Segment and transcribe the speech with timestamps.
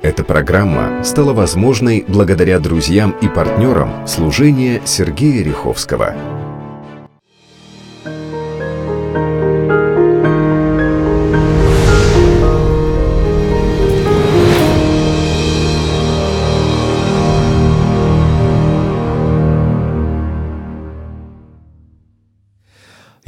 [0.00, 6.37] Эта программа стала возможной благодаря друзьям и партнерам служения Сергея Риховского.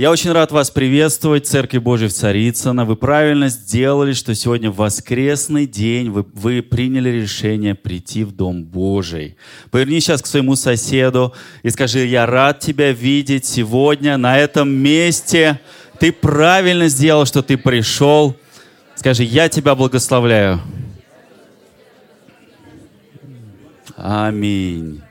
[0.00, 2.86] Я очень рад вас приветствовать, Церкви Божьей в Царицыно.
[2.86, 9.36] Вы правильно сделали, что сегодня воскресный день, вы, вы приняли решение прийти в Дом Божий.
[9.70, 15.60] Поверни сейчас к своему соседу и скажи, я рад тебя видеть сегодня на этом месте.
[15.98, 18.34] Ты правильно сделал, что ты пришел.
[18.94, 20.62] Скажи, я тебя благословляю.
[23.98, 25.02] Аминь.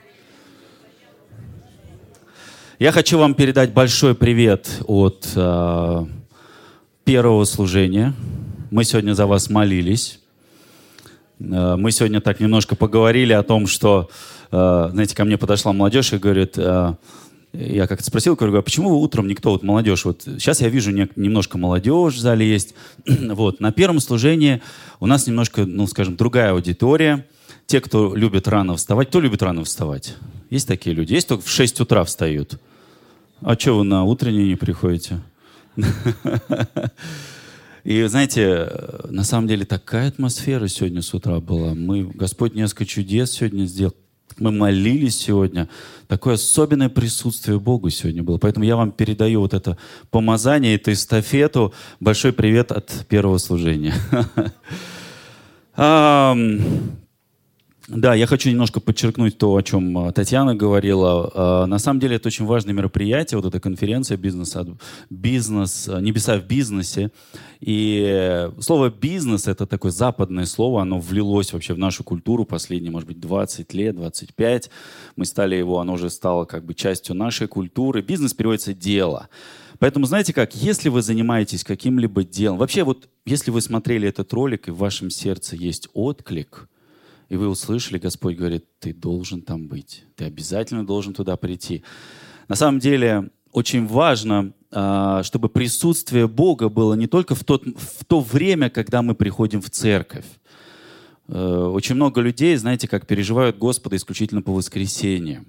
[2.80, 6.06] Я хочу вам передать большой привет от э,
[7.04, 8.14] первого служения.
[8.70, 10.18] Мы сегодня за вас молились.
[11.40, 14.08] Э, мы сегодня так немножко поговорили о том, что,
[14.50, 16.94] э, знаете, ко мне подошла молодежь и говорит, э,
[17.52, 21.06] я как-то спросил, говорю, а почему утром никто, вот молодежь, вот сейчас я вижу не,
[21.16, 22.74] немножко молодежь в зале есть,
[23.06, 24.62] вот, на первом служении
[25.00, 27.26] у нас немножко, ну, скажем, другая аудитория,
[27.66, 30.14] те, кто любит рано вставать, кто любит рано вставать?
[30.48, 31.12] Есть такие люди?
[31.12, 32.58] Есть, кто в 6 утра встают?
[33.42, 35.20] А что вы на утреннее не приходите?
[37.84, 38.68] И знаете,
[39.08, 41.74] на самом деле такая атмосфера сегодня с утра была.
[41.74, 43.94] Мы, Господь несколько чудес сегодня сделал.
[44.38, 45.68] Мы молились сегодня.
[46.06, 48.36] Такое особенное присутствие Богу сегодня было.
[48.36, 49.78] Поэтому я вам передаю вот это
[50.10, 51.72] помазание, эту эстафету.
[51.98, 53.94] Большой привет от первого служения.
[57.92, 61.28] Да, я хочу немножко подчеркнуть то, о чем а, Татьяна говорила.
[61.34, 64.56] А, на самом деле это очень важное мероприятие, вот эта конференция бизнес,
[65.10, 67.10] бизнес а, небеса в бизнесе.
[67.58, 73.08] И слово бизнес это такое западное слово, оно влилось вообще в нашу культуру последние, может
[73.08, 74.70] быть, 20 лет, 25.
[75.16, 78.02] Мы стали его, оно уже стало как бы частью нашей культуры.
[78.02, 79.28] Бизнес переводится дело.
[79.80, 84.68] Поэтому, знаете как, если вы занимаетесь каким-либо делом, вообще вот, если вы смотрели этот ролик
[84.68, 86.68] и в вашем сердце есть отклик–
[87.30, 91.84] и вы услышали, Господь говорит, ты должен там быть, ты обязательно должен туда прийти.
[92.48, 98.04] На самом деле очень важно, а, чтобы присутствие Бога было не только в, тот, в
[98.04, 100.26] то время, когда мы приходим в церковь.
[101.28, 105.46] Э, очень много людей, знаете, как переживают Господа исключительно по воскресеньям.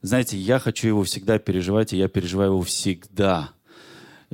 [0.00, 3.50] Знаете, я хочу его всегда переживать, и я переживаю его всегда–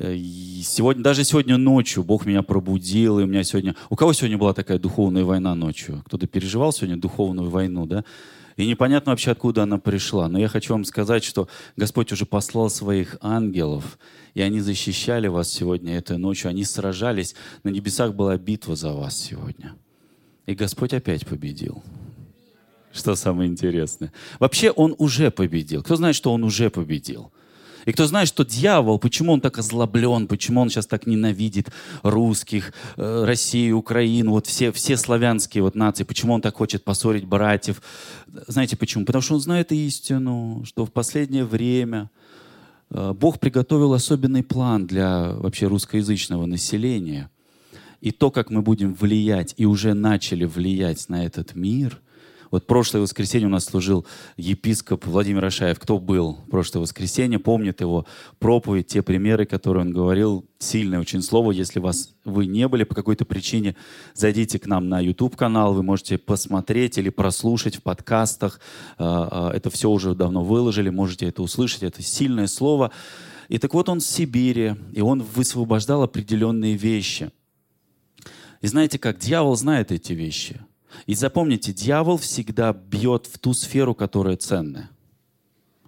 [0.01, 3.77] сегодня, даже сегодня ночью Бог меня пробудил, и у меня сегодня...
[3.91, 6.03] У кого сегодня была такая духовная война ночью?
[6.07, 8.05] Кто-то переживал сегодня духовную войну, да?
[8.57, 10.29] И непонятно вообще, откуда она пришла.
[10.29, 13.99] Но я хочу вам сказать, что Господь уже послал своих ангелов,
[14.35, 16.51] и они защищали вас сегодня этой ночью.
[16.51, 17.35] Они сражались.
[17.63, 19.75] На небесах была битва за вас сегодня.
[20.47, 21.83] И Господь опять победил.
[22.93, 24.13] Что самое интересное.
[24.39, 25.83] Вообще Он уже победил.
[25.83, 27.33] Кто знает, что Он уже победил?
[27.87, 31.71] И кто знает, что дьявол, почему он так озлоблен, почему он сейчас так ненавидит
[32.03, 37.25] русских, э, Россию, Украину, вот все, все славянские вот нации, почему он так хочет поссорить
[37.25, 37.83] братьев.
[38.47, 39.05] Знаете почему?
[39.05, 42.11] Потому что он знает истину, что в последнее время
[42.91, 47.31] э, Бог приготовил особенный план для вообще русскоязычного населения.
[48.01, 52.01] И то, как мы будем влиять, и уже начали влиять на этот мир–
[52.51, 54.05] вот прошлое воскресенье у нас служил
[54.37, 55.79] епископ Владимир Ашаев.
[55.79, 58.07] Кто был прошлое воскресенье, помнит его
[58.41, 60.45] проповедь, те примеры, которые он говорил.
[60.59, 61.53] Сильное очень слово.
[61.53, 63.77] Если вас, вы не были по какой-то причине,
[64.15, 65.75] зайдите к нам на YouTube-канал.
[65.75, 68.61] Вы можете посмотреть или прослушать в подкастах.
[68.99, 70.91] А, а, это все уже давно выложили.
[70.91, 71.85] Можете это услышать.
[71.85, 72.91] Это сильное слово.
[73.49, 77.31] И так вот он в Сибири, и он высвобождал определенные вещи.
[78.61, 80.61] И знаете как, дьявол знает эти вещи–
[81.07, 84.91] и запомните, дьявол всегда бьет в ту сферу, которая ценная.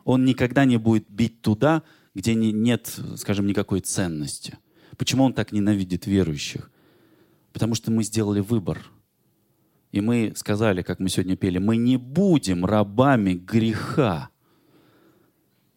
[0.04, 1.82] Он никогда не будет бить туда,
[2.14, 4.58] где не, нет, скажем, никакой ценности.
[4.96, 6.70] Почему он так ненавидит верующих?
[7.52, 8.84] Потому что мы сделали выбор.
[9.90, 14.30] И мы сказали, как мы сегодня пели, мы не будем рабами греха.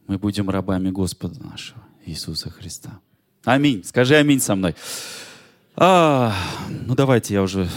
[0.07, 2.99] Мы будем рабами Господа нашего, Иисуса Христа.
[3.43, 3.83] Аминь.
[3.83, 4.75] Скажи аминь со мной.
[5.75, 6.33] А,
[6.85, 7.67] ну давайте я уже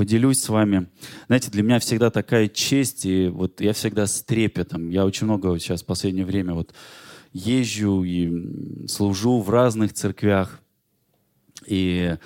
[0.00, 0.86] поделюсь с вами.
[1.26, 4.88] Знаете, для меня всегда такая честь, и вот я всегда с трепетом.
[4.88, 6.72] Я очень много вот сейчас в последнее время вот
[7.34, 10.58] езжу и служу в разных церквях.
[11.66, 12.16] И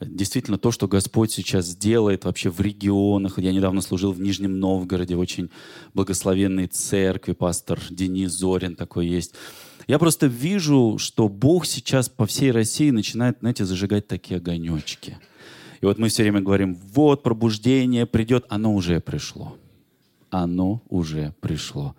[0.00, 3.38] действительно то, что Господь сейчас делает вообще в регионах.
[3.38, 5.48] Я недавно служил в Нижнем Новгороде, в очень
[5.94, 9.36] благословенной церкви, пастор Денис Зорин такой есть.
[9.86, 15.18] Я просто вижу, что Бог сейчас по всей России начинает, знаете, зажигать такие огонечки–
[15.82, 19.56] И вот мы все время говорим, вот пробуждение придет, оно уже пришло.
[20.30, 21.96] Оно уже пришло.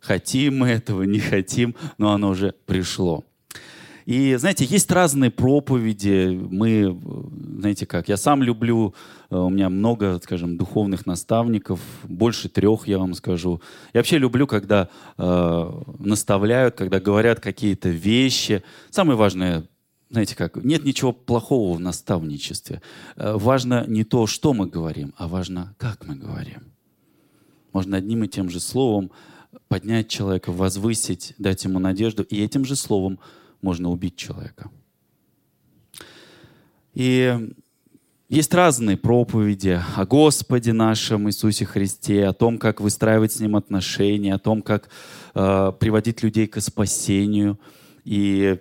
[0.00, 3.24] Хотим мы этого, не хотим, но оно уже пришло.
[4.06, 6.40] И, знаете, есть разные проповеди.
[6.50, 6.98] Мы,
[7.58, 8.94] знаете как, я сам люблю,
[9.28, 13.60] э, у меня много, скажем, духовных наставников, больше трех, я вам скажу.
[13.92, 14.88] Я вообще люблю, когда
[15.18, 18.62] э, наставляют, когда говорят какие-то вещи.
[18.90, 19.64] Самое важное,
[20.10, 22.82] знаете как, нет ничего плохого в наставничестве.
[23.16, 26.72] Э, важно не то, что мы говорим, а важно, как мы говорим.
[27.72, 29.10] Можно одним и тем же словом
[29.68, 33.18] поднять человека, возвысить, дать ему надежду, и этим же словом
[33.60, 34.70] можно убить человека.
[36.94, 37.52] И
[38.28, 44.34] есть разные проповеди о Господе нашем Иисусе Христе, о том, как выстраивать с Ним отношения,
[44.34, 44.88] о том, как
[45.34, 47.58] э, приводить людей к спасению.
[48.04, 48.58] И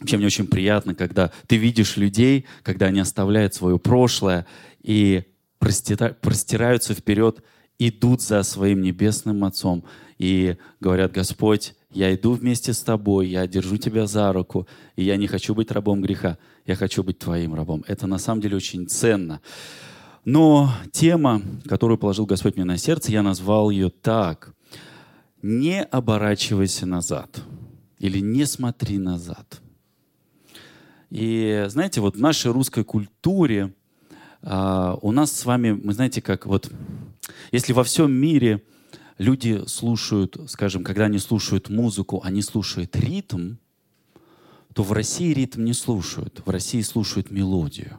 [0.00, 4.46] вообще мне очень приятно, когда ты видишь людей, когда они оставляют свое прошлое
[4.82, 5.24] и
[5.58, 7.42] простира, простираются вперед,
[7.78, 9.84] идут за своим небесным Отцом
[10.18, 14.66] и говорят, Господь, я иду вместе с тобой, я держу тебя за руку,
[14.96, 17.84] и я не хочу быть рабом греха, я хочу быть твоим рабом.
[17.86, 19.40] Это на самом деле очень ценно.
[20.24, 24.54] Но тема, которую положил Господь мне на сердце, я назвал ее так.
[25.42, 27.42] Не оборачивайся назад
[27.98, 29.60] или не смотри назад.
[31.10, 33.74] И знаете, вот в нашей русской культуре
[34.42, 36.70] а, у нас с вами, мы знаете, как вот,
[37.52, 38.62] если во всем мире
[39.18, 43.56] люди слушают, скажем, когда они слушают музыку, они слушают ритм,
[44.72, 46.42] то в России ритм не слушают.
[46.46, 47.98] В России слушают мелодию.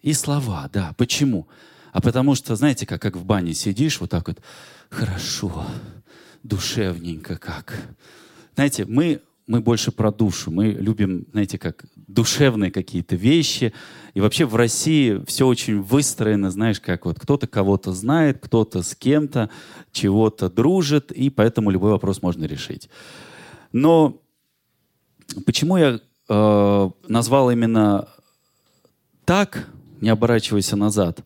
[0.00, 0.94] И слова, да.
[0.96, 1.48] Почему?
[1.92, 4.40] А потому что, знаете, как, как в бане сидишь, вот так вот,
[4.90, 5.66] хорошо,
[6.44, 7.74] душевненько как.
[8.54, 10.50] Знаете, мы мы больше про душу.
[10.50, 13.72] Мы любим, знаете, как душевные какие-то вещи.
[14.14, 18.94] И вообще в России все очень выстроено, знаешь, как вот кто-то кого-то знает, кто-то с
[18.94, 19.50] кем-то
[19.92, 22.88] чего-то дружит, и поэтому любой вопрос можно решить.
[23.72, 24.20] Но
[25.44, 28.08] почему я э, назвал именно
[29.24, 29.68] так,
[30.00, 31.24] не оборачивайся назад?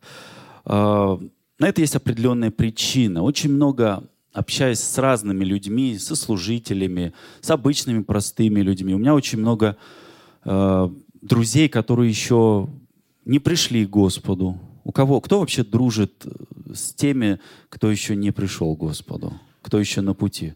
[0.67, 1.19] Э,
[1.59, 3.23] на это есть определенная причина.
[3.23, 8.95] Очень много общаясь с разными людьми, со служителями, с обычными простыми людьми.
[8.95, 9.77] У меня очень много
[10.45, 10.89] э,
[11.21, 12.69] друзей, которые еще
[13.25, 14.59] не пришли к Господу.
[14.85, 15.21] У кого?
[15.21, 19.33] Кто вообще дружит э, с теми, кто еще не пришел к Господу?
[19.63, 20.55] Кто еще на пути?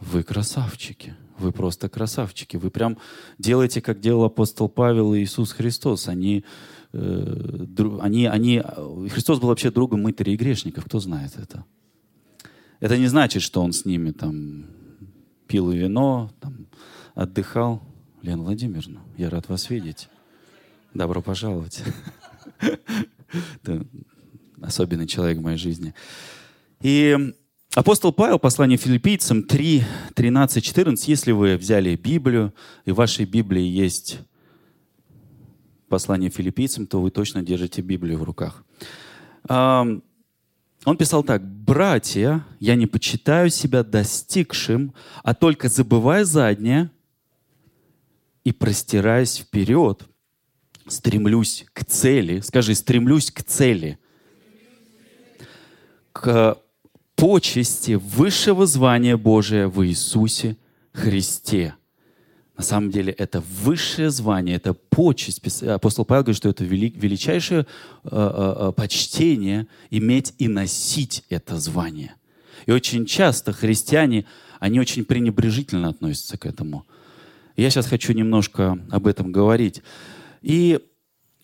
[0.00, 1.14] Вы красавчики.
[1.38, 2.56] Вы просто красавчики.
[2.56, 2.98] Вы прям
[3.38, 6.06] делаете, как делал апостол Павел и Иисус Христос.
[6.06, 6.44] Они,
[6.92, 7.66] э,
[8.00, 8.62] они, они,
[9.10, 10.84] Христос был вообще другом мытарей и грешников.
[10.84, 11.64] Кто знает это?
[12.80, 14.66] Это не значит, что он с ними там
[15.46, 16.66] пил вино, там,
[17.14, 17.82] отдыхал.
[18.22, 20.08] Лена Владимировна, я рад вас видеть.
[20.92, 21.82] Добро пожаловать.
[24.60, 25.94] особенный человек в моей жизни.
[26.82, 27.16] И
[27.74, 29.84] апостол Павел, послание филиппийцам 3,
[30.14, 32.54] 13, 14, если вы взяли Библию,
[32.84, 34.20] и в вашей Библии есть
[35.88, 38.64] послание филиппийцам, то вы точно держите Библию в руках.
[40.84, 46.90] Он писал так, «Братья, я не почитаю себя достигшим, а только забывая заднее
[48.44, 50.08] и простираясь вперед,
[50.86, 52.40] стремлюсь к цели».
[52.40, 53.98] Скажи, стремлюсь к цели.
[56.12, 56.58] К
[57.14, 60.56] почести высшего звания Божия в Иисусе
[60.92, 61.74] Христе.
[62.60, 65.62] На самом деле это высшее звание, это почесть.
[65.62, 67.64] Апостол Павел говорит, что это величайшее э,
[68.10, 72.16] э, э, почтение иметь и носить это звание.
[72.66, 74.26] И очень часто христиане,
[74.58, 76.86] они очень пренебрежительно относятся к этому.
[77.56, 79.80] Я сейчас хочу немножко об этом говорить.
[80.42, 80.80] И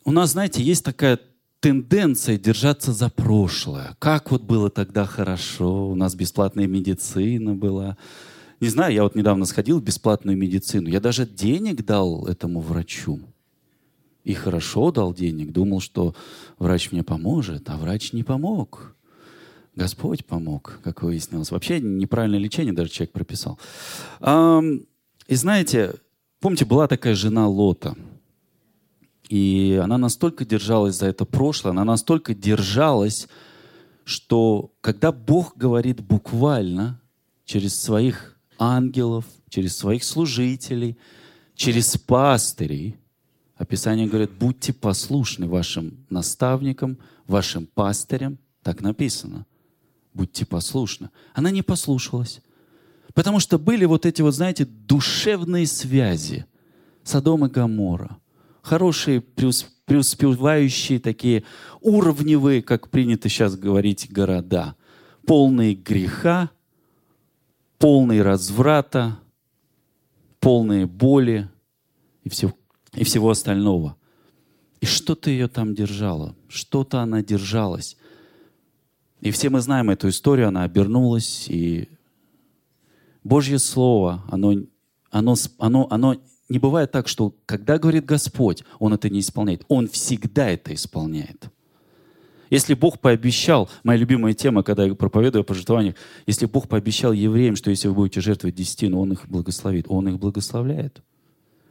[0.04, 1.18] у нас, знаете, есть такая
[1.60, 3.96] тенденция держаться за прошлое.
[4.00, 7.96] Как вот было тогда хорошо, у нас бесплатная медицина была,
[8.60, 10.88] не знаю, я вот недавно сходил в бесплатную медицину.
[10.88, 13.20] Я даже денег дал этому врачу.
[14.24, 15.52] И хорошо дал денег.
[15.52, 16.14] Думал, что
[16.58, 18.96] врач мне поможет, а врач не помог.
[19.74, 21.50] Господь помог, как выяснилось.
[21.50, 23.58] Вообще неправильное лечение даже человек прописал.
[24.22, 25.94] И знаете,
[26.40, 27.94] помните, была такая жена Лота.
[29.28, 33.28] И она настолько держалась за это прошлое, она настолько держалась,
[34.04, 37.00] что когда Бог говорит буквально
[37.44, 40.96] через своих ангелов, через своих служителей,
[41.54, 42.96] через пастырей.
[43.56, 48.38] Описание говорит, будьте послушны вашим наставникам, вашим пастырям.
[48.62, 49.46] Так написано.
[50.12, 51.10] Будьте послушны.
[51.34, 52.40] Она не послушалась.
[53.14, 56.44] Потому что были вот эти вот, знаете, душевные связи.
[57.02, 58.18] Содом и Гамора.
[58.60, 59.66] Хорошие, преус...
[59.86, 61.44] преуспевающие такие
[61.80, 64.74] уровневые, как принято сейчас говорить, города.
[65.24, 66.50] Полные греха,
[67.78, 69.18] полные разврата,
[70.40, 71.48] полные боли
[72.24, 72.52] и, все,
[72.94, 73.96] и всего остального.
[74.80, 77.96] И что-то ее там держало, что-то она держалась.
[79.20, 81.88] И все мы знаем эту историю, она обернулась, и
[83.24, 84.54] Божье Слово, оно,
[85.10, 86.16] оно, оно, оно
[86.48, 89.64] не бывает так, что когда говорит Господь, Он это не исполняет.
[89.68, 91.50] Он всегда это исполняет.
[92.50, 97.56] Если Бог пообещал, моя любимая тема, когда я проповедую о пожертвованиях, если Бог пообещал евреям,
[97.56, 101.02] что если вы будете жертвовать десятину, Он их благословит, Он их благословляет.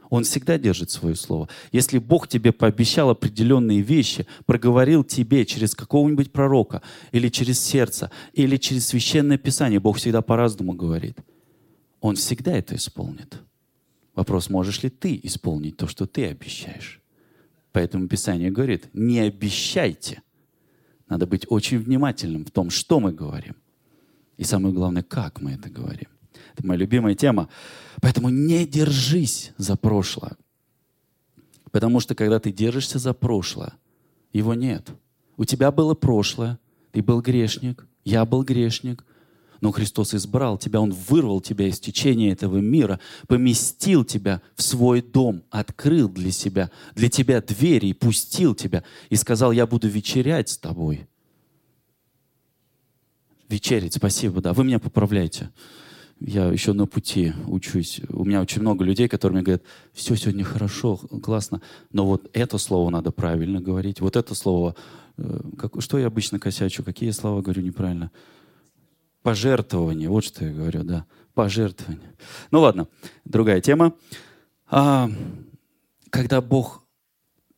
[0.09, 1.49] Он всегда держит свое слово.
[1.71, 8.57] Если Бог тебе пообещал определенные вещи, проговорил тебе через какого-нибудь пророка, или через сердце, или
[8.57, 11.17] через священное писание, Бог всегда по-разному говорит.
[12.01, 13.39] Он всегда это исполнит.
[14.13, 17.01] Вопрос, можешь ли ты исполнить то, что ты обещаешь?
[17.71, 20.21] Поэтому Писание говорит, не обещайте.
[21.07, 23.55] Надо быть очень внимательным в том, что мы говорим.
[24.37, 26.09] И самое главное, как мы это говорим.
[26.53, 27.49] Это моя любимая тема.
[28.01, 30.35] Поэтому не держись за прошлое.
[31.71, 33.73] Потому что когда ты держишься за прошлое,
[34.33, 34.89] его нет.
[35.37, 36.59] У тебя было прошлое,
[36.91, 39.03] ты был грешник, я был грешник,
[39.65, 45.01] но Христос избрал тебя, Он вырвал тебя из течения этого мира, поместил тебя в свой
[45.01, 50.49] дом, открыл для себя, для тебя двери и пустил тебя, и сказал, я буду вечерять
[50.49, 51.07] с тобой.
[53.49, 54.53] Вечерить, спасибо, да.
[54.53, 55.49] Вы меня поправляете.
[56.19, 58.01] Я еще на пути учусь.
[58.09, 61.59] У меня очень много людей, которые мне говорят, все сегодня хорошо, классно,
[61.91, 64.75] но вот это слово надо правильно говорить, вот это слово,
[65.17, 68.11] э, как, что я обычно косячу, какие слова говорю неправильно.
[69.25, 71.07] Пожертвование, вот что я говорю, да.
[71.33, 72.13] Пожертвование.
[72.51, 72.87] Ну ладно,
[73.23, 73.95] другая тема.
[74.67, 75.09] А,
[76.11, 76.83] когда Бог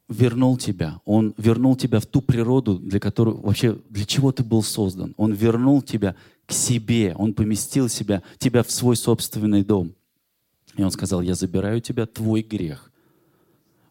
[0.07, 4.63] вернул тебя, Он вернул тебя в ту природу, для которой вообще для чего ты был
[4.63, 5.13] создан.
[5.17, 9.93] Он вернул тебя к себе, Он поместил себя, тебя в свой собственный дом.
[10.77, 12.93] И Он сказал, я забираю тебя, твой грех.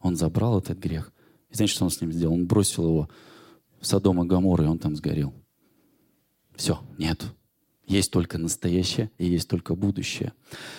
[0.00, 1.12] Он забрал этот грех.
[1.50, 2.32] И знаете, что Он с ним сделал?
[2.32, 3.10] Он бросил его
[3.82, 5.34] в Содом и Гамор, и он там сгорел.
[6.54, 7.22] Все, нет.
[7.86, 10.32] Есть только настоящее и есть только будущее.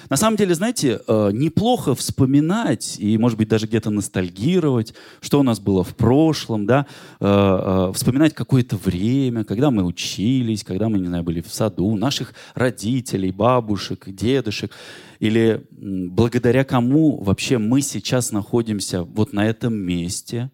[0.10, 5.44] На самом деле, знаете, э, неплохо вспоминать и, может быть, даже где-то ностальгировать, что у
[5.44, 6.86] нас было в прошлом, да,
[7.22, 11.96] э, э, вспоминать какое-то время, когда мы учились, когда мы, не знаю, были в саду,
[11.96, 14.74] наших родителей, бабушек, дедушек,
[15.20, 20.52] или благодаря кому вообще мы сейчас находимся вот на этом месте,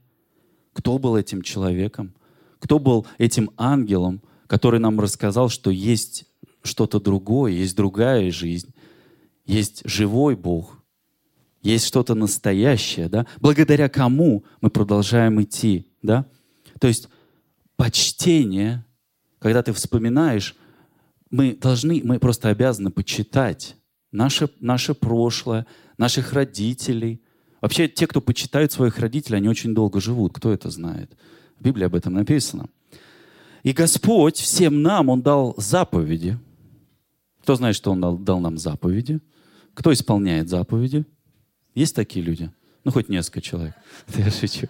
[0.71, 2.13] кто был этим человеком,
[2.59, 6.25] кто был этим ангелом, который нам рассказал, что есть
[6.63, 8.73] что-то другое, есть другая жизнь,
[9.45, 10.81] есть живой Бог,
[11.61, 16.25] есть что-то настоящее, да, благодаря кому мы продолжаем идти, да.
[16.79, 17.09] То есть
[17.75, 18.85] почтение,
[19.39, 20.55] когда ты вспоминаешь,
[21.29, 23.75] мы должны, мы просто обязаны почитать
[24.11, 25.65] наше, наше прошлое,
[25.97, 27.21] наших родителей.
[27.61, 30.33] Вообще, те, кто почитают своих родителей, они очень долго живут.
[30.33, 31.15] Кто это знает?
[31.59, 32.67] В Библии об этом написано.
[33.63, 36.37] И Господь всем нам, Он дал заповеди–
[37.43, 39.19] кто знает, что Он дал, дал нам заповеди?
[39.73, 41.05] Кто исполняет заповеди?
[41.75, 42.49] Есть такие люди?
[42.85, 43.75] Ну, хоть несколько человек.
[44.15, 44.67] Я шучу.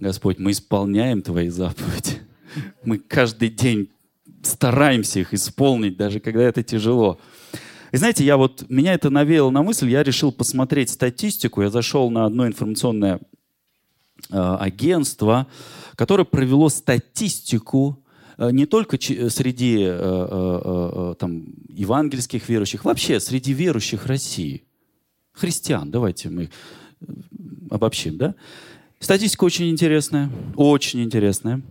[0.00, 2.20] Господь, мы исполняем Твои заповеди.
[2.84, 3.90] Мы каждый день
[4.42, 7.20] стараемся их исполнить, даже когда это тяжело.
[7.92, 11.62] И знаете, я вот, меня это навеяло на мысль, я решил посмотреть статистику.
[11.62, 13.20] Я зашел на одно информационное
[14.30, 15.46] э, агентство,
[15.94, 18.02] которое провело статистику
[18.38, 24.64] не только э, среди э, там, евангельских верующих, вообще среди верующих России,
[25.32, 26.50] христиан, давайте мы
[27.70, 28.34] обобщим, да?
[28.98, 31.62] Статистика очень интересная, очень интересная.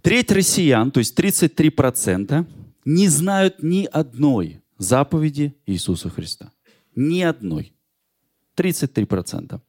[0.00, 2.46] Треть россиян, то есть 33%,
[2.84, 6.52] не знают ни одной заповеди Иисуса Христа.
[6.94, 7.72] Ни одной.
[8.56, 9.60] 33%.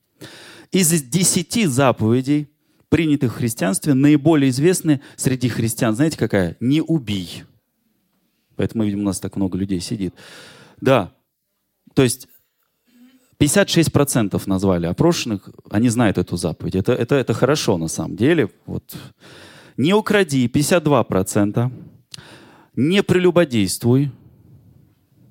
[0.72, 2.50] Из 10 заповедей
[2.90, 6.58] принятых в христианстве, наиболее известны среди христиан, знаете какая?
[6.60, 7.44] Не убий.
[8.56, 10.14] Поэтому, видимо, у нас так много людей сидит.
[10.80, 11.14] Да.
[11.94, 12.28] То есть
[13.40, 16.76] 56% назвали опрошенных, они знают эту заповедь.
[16.76, 18.50] Это, это, это хорошо на самом деле.
[18.66, 18.96] Вот.
[19.78, 21.72] Не укради, 52%.
[22.76, 24.12] Не прелюбодействуй.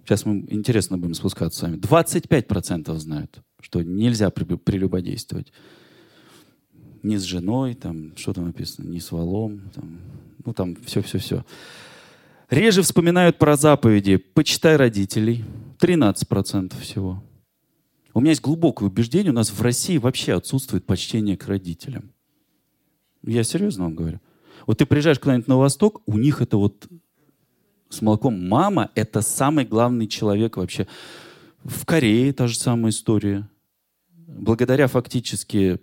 [0.05, 1.77] Сейчас мы интересно будем спускаться с вами.
[1.77, 5.51] 25% знают, что нельзя прелюбодействовать
[7.05, 10.01] не с женой, там, что там написано, не с валом, там,
[10.45, 11.45] ну там все-все-все.
[12.51, 15.45] Реже вспоминают про заповеди «почитай родителей»,
[15.81, 17.23] 13% всего.
[18.13, 22.13] У меня есть глубокое убеждение, у нас в России вообще отсутствует почтение к родителям.
[23.23, 24.21] Я серьезно вам говорю.
[24.67, 26.89] Вот ты приезжаешь куда-нибудь на Восток, у них это вот
[27.89, 28.49] с молоком.
[28.49, 30.87] Мама— это самый главный человек вообще.
[31.65, 33.49] В Корее та же самая история.
[34.27, 35.81] Благодаря фактически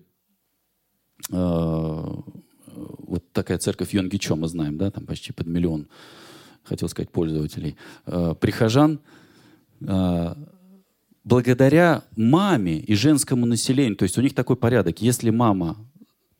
[1.29, 5.87] вот такая церковь Йонгичо, мы знаем, да, там почти под миллион,
[6.63, 7.75] хотел сказать, пользователей,
[8.05, 8.99] э, прихожан,
[9.81, 10.35] э,
[11.23, 15.77] благодаря маме и женскому населению, то есть у них такой порядок, если мама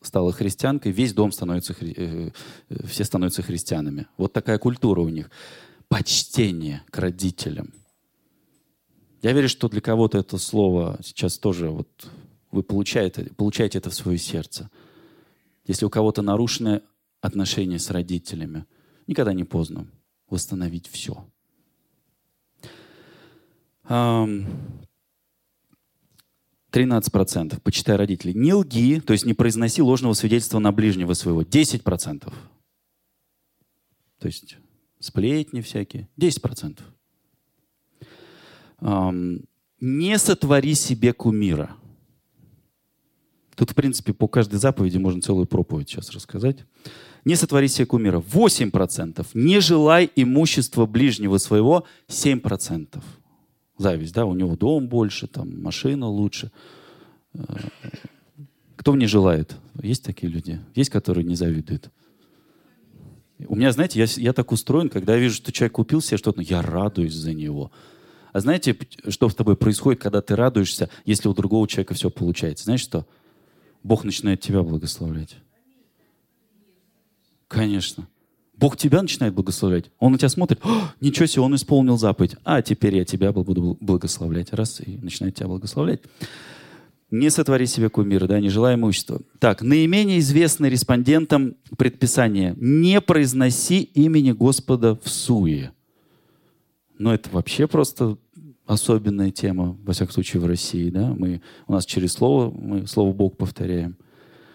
[0.02, 2.32] стала христианкой, весь дом становится, э,
[2.70, 4.08] э, все становятся христианами.
[4.18, 5.30] Вот такая культура у них.
[5.88, 7.74] Почтение к родителям.
[9.22, 11.88] Я верю, что для кого-то это слово сейчас тоже вот
[12.52, 14.70] вы получаете, получаете это в свое сердце.
[15.66, 16.82] Если у кого-то нарушены
[17.22, 18.66] отношения с родителями,
[19.08, 19.88] никогда не поздно
[20.30, 21.26] восстановить все.
[26.72, 27.60] 13%.
[27.62, 28.34] Почитай родителей.
[28.34, 31.42] Не лги, то есть не произноси ложного свидетельства на ближнего своего.
[31.44, 32.34] 10%.
[34.20, 34.58] То есть
[35.00, 36.08] сплетни всякие.
[36.18, 36.80] 10%.
[38.82, 39.46] Эм,
[39.80, 41.76] не сотвори себе кумира.
[43.56, 46.58] Тут, в принципе, по каждой заповеди можно целую проповедь сейчас рассказать.
[47.26, 48.20] Не сотвори себе кумира.
[48.20, 49.26] 8%.
[49.34, 51.86] Не желай имущества ближнего своего.
[52.08, 53.02] 7%
[53.82, 56.52] зависть, да, у него дом больше, там, машина лучше.
[57.34, 57.40] Э,
[58.78, 59.58] кто мне желает?
[59.82, 60.62] Есть такие люди?
[60.76, 61.90] Есть, которые не завидуют?
[63.48, 66.42] У меня, знаете, я, я так устроен, когда я вижу, что человек купил себе что-то,
[66.42, 67.72] я радуюсь за него.
[68.32, 68.78] А знаете,
[69.10, 72.66] что с тобой происходит, когда ты радуешься, если у другого человека все получается?
[72.66, 73.06] Знаешь что?
[73.84, 75.36] Бог начинает тебя благословлять.
[77.48, 78.08] Конечно.
[78.56, 79.86] Бог тебя начинает благословлять.
[79.98, 80.62] Он на тебя смотрит,
[81.02, 82.36] ничего себе, он исполнил заповедь.
[82.44, 84.54] А теперь я тебя буду благословлять.
[84.54, 86.02] Раз, и начинает тебя благословлять.
[87.10, 89.20] Не сотвори себе кумира, да, не желай имущества.
[89.40, 92.56] Так, наименее известное респондентам предписание.
[92.58, 95.74] Не произноси имени Господа в суе.
[96.98, 98.18] Но это вообще просто
[98.66, 100.90] особенная тема, во всяком случае, в России.
[100.90, 101.14] Да?
[101.18, 103.98] Мы, у нас через слово, мы слово Бог повторяем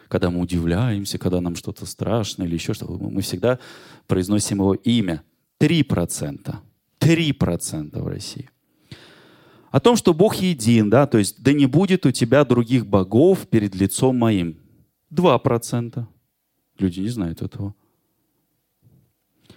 [0.08, 3.58] когда мы удивляемся, когда нам что-то страшно или еще что-то, мы всегда
[4.06, 5.22] произносим его имя.
[5.58, 6.56] 3%.
[7.00, 8.50] 3% в России.
[9.70, 13.46] О том, что Бог един, да, то есть да не будет у тебя других богов
[13.48, 14.58] перед лицом моим.
[15.12, 16.06] 2%.
[16.78, 17.74] Люди не знают этого.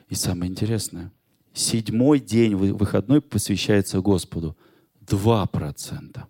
[0.09, 1.12] И самое интересное,
[1.60, 4.58] седьмой день выходной посвящается Господу.
[5.06, 6.24] 2%.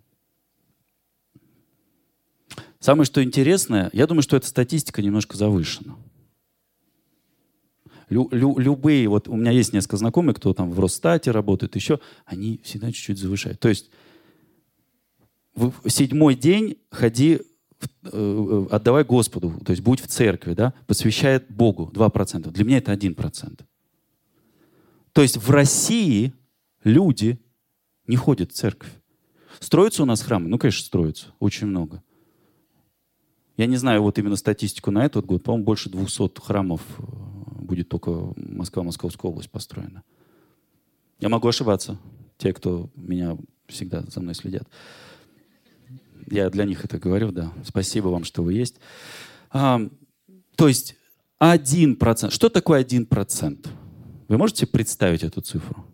[2.80, 5.96] Самое что интересное, я думаю, что эта статистика немножко завышена.
[8.08, 12.00] Лю, лю, любые, вот у меня есть несколько знакомых, кто там в Росстате работает, еще,
[12.24, 13.60] они всегда чуть-чуть завышают.
[13.60, 13.90] То есть
[15.54, 17.40] в седьмой день ходи,
[18.02, 22.50] э, отдавай Господу, то есть будь в церкви, да, посвящает Богу 2%.
[22.50, 23.64] Для меня это 1%.
[25.12, 26.32] То есть в России
[26.84, 27.38] люди
[28.06, 28.90] не ходят в церковь.
[29.58, 30.48] Строятся у нас храмы?
[30.48, 31.26] Ну, конечно, строятся.
[31.38, 32.02] Очень много.
[33.56, 35.42] Я не знаю вот именно статистику на этот год.
[35.42, 37.02] По-моему, больше 200 храмов э,
[37.62, 40.02] будет только Москва, Московская область построена.
[41.18, 41.98] Я могу ошибаться.
[42.38, 44.66] Те, кто меня всегда за мной следят.
[46.30, 47.52] Я для них это говорю, да.
[47.64, 48.76] Спасибо вам, что вы есть.
[49.50, 49.80] А,
[50.56, 50.96] то есть
[51.38, 52.32] один процент.
[52.32, 53.68] Что такое один процент?
[54.30, 55.84] Вы можете представить эту цифру?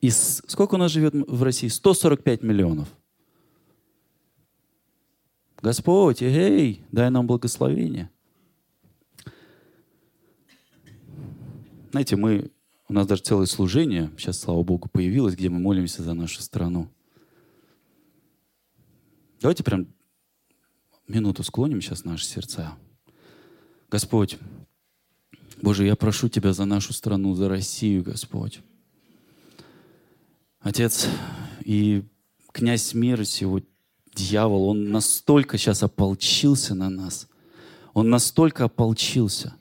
[0.00, 1.68] Из, сколько у нас живет в России?
[1.68, 2.88] 145 миллионов.
[5.60, 8.10] Господь, эй, дай нам благословение.
[11.90, 12.50] Знаете, мы,
[12.88, 16.88] у нас даже целое служение, сейчас, слава Богу, появилось, где мы молимся за нашу страну.
[19.42, 19.88] Давайте прям
[21.06, 22.78] минуту склоним сейчас наши сердца.
[23.90, 24.38] Господь,
[25.62, 28.60] Боже, я прошу Тебя за нашу страну, за Россию, Господь.
[30.60, 31.08] Отец,
[31.64, 32.04] и
[32.52, 33.68] князь мира сегодня,
[34.14, 37.28] дьявол, он настолько сейчас ополчился на нас.
[37.94, 39.54] Он настолько ополчился.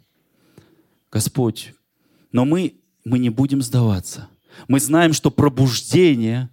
[1.12, 1.74] Господь,
[2.32, 4.28] но мы, мы не будем сдаваться.
[4.68, 6.50] Мы знаем, что пробуждение,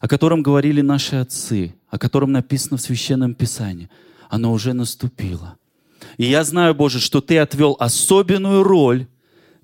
[0.00, 3.90] о котором говорили наши отцы, о котором написано в Священном Писании,
[4.28, 5.58] оно уже наступило.
[6.16, 9.06] И я знаю, Боже, что Ты отвел особенную роль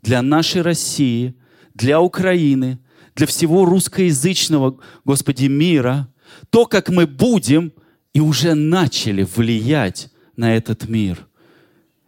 [0.02, 1.34] для нашей России,
[1.74, 2.78] для Украины,
[3.14, 6.08] для всего русскоязычного, Господи, мира–
[6.50, 7.72] то, как мы будем
[8.12, 11.26] и уже начали влиять на этот мир.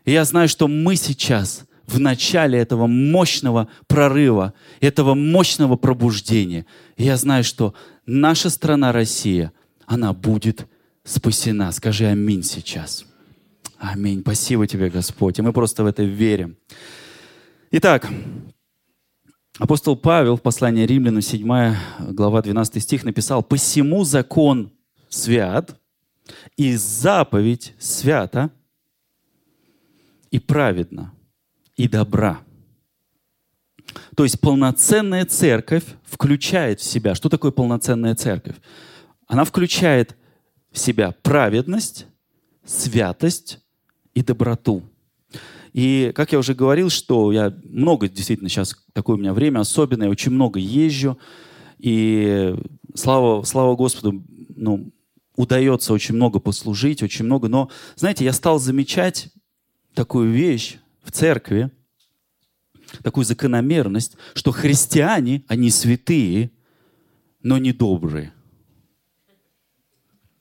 [0.05, 6.67] И я знаю, что мы сейчас в начале этого мощного прорыва, этого мощного пробуждения.
[6.97, 7.75] И я знаю, что
[8.07, 9.53] наша страна Россия,
[9.87, 10.67] она будет
[11.05, 11.73] спасена.
[11.73, 13.05] Скажи аминь сейчас.
[13.81, 14.21] Аминь.
[14.21, 15.39] Спасибо тебе, Господь.
[15.39, 16.59] И мы просто в это верим.
[17.71, 18.07] Итак,
[19.59, 21.75] апостол Павел в послании Римлянам, 7
[22.11, 24.71] глава, 12 стих написал, «Посему закон
[25.09, 25.81] свят,
[26.59, 28.51] и заповедь свята,
[30.31, 31.15] и праведна,
[31.75, 32.43] и добра».
[34.15, 38.57] То есть полноценная церковь включает в себя, что такое полноценная церковь?
[39.27, 40.17] Она включает
[40.71, 42.07] в себя праведность,
[42.63, 43.59] святость
[44.15, 44.83] и доброту.
[45.73, 50.07] И, как я уже говорил, что я много, действительно, сейчас такое у меня время особенное,
[50.07, 51.19] я очень много езжу,
[51.79, 52.57] и
[52.95, 54.23] слава, слава Господу,
[54.57, 54.93] ну,
[55.37, 57.49] удается очень много послужить, очень много.
[57.49, 59.33] Но, знаете, я стал замечать
[59.95, 61.71] такую вещь в церкви,
[63.03, 66.51] такую закономерность, что христиане, они святые,
[67.43, 68.33] но не добрые.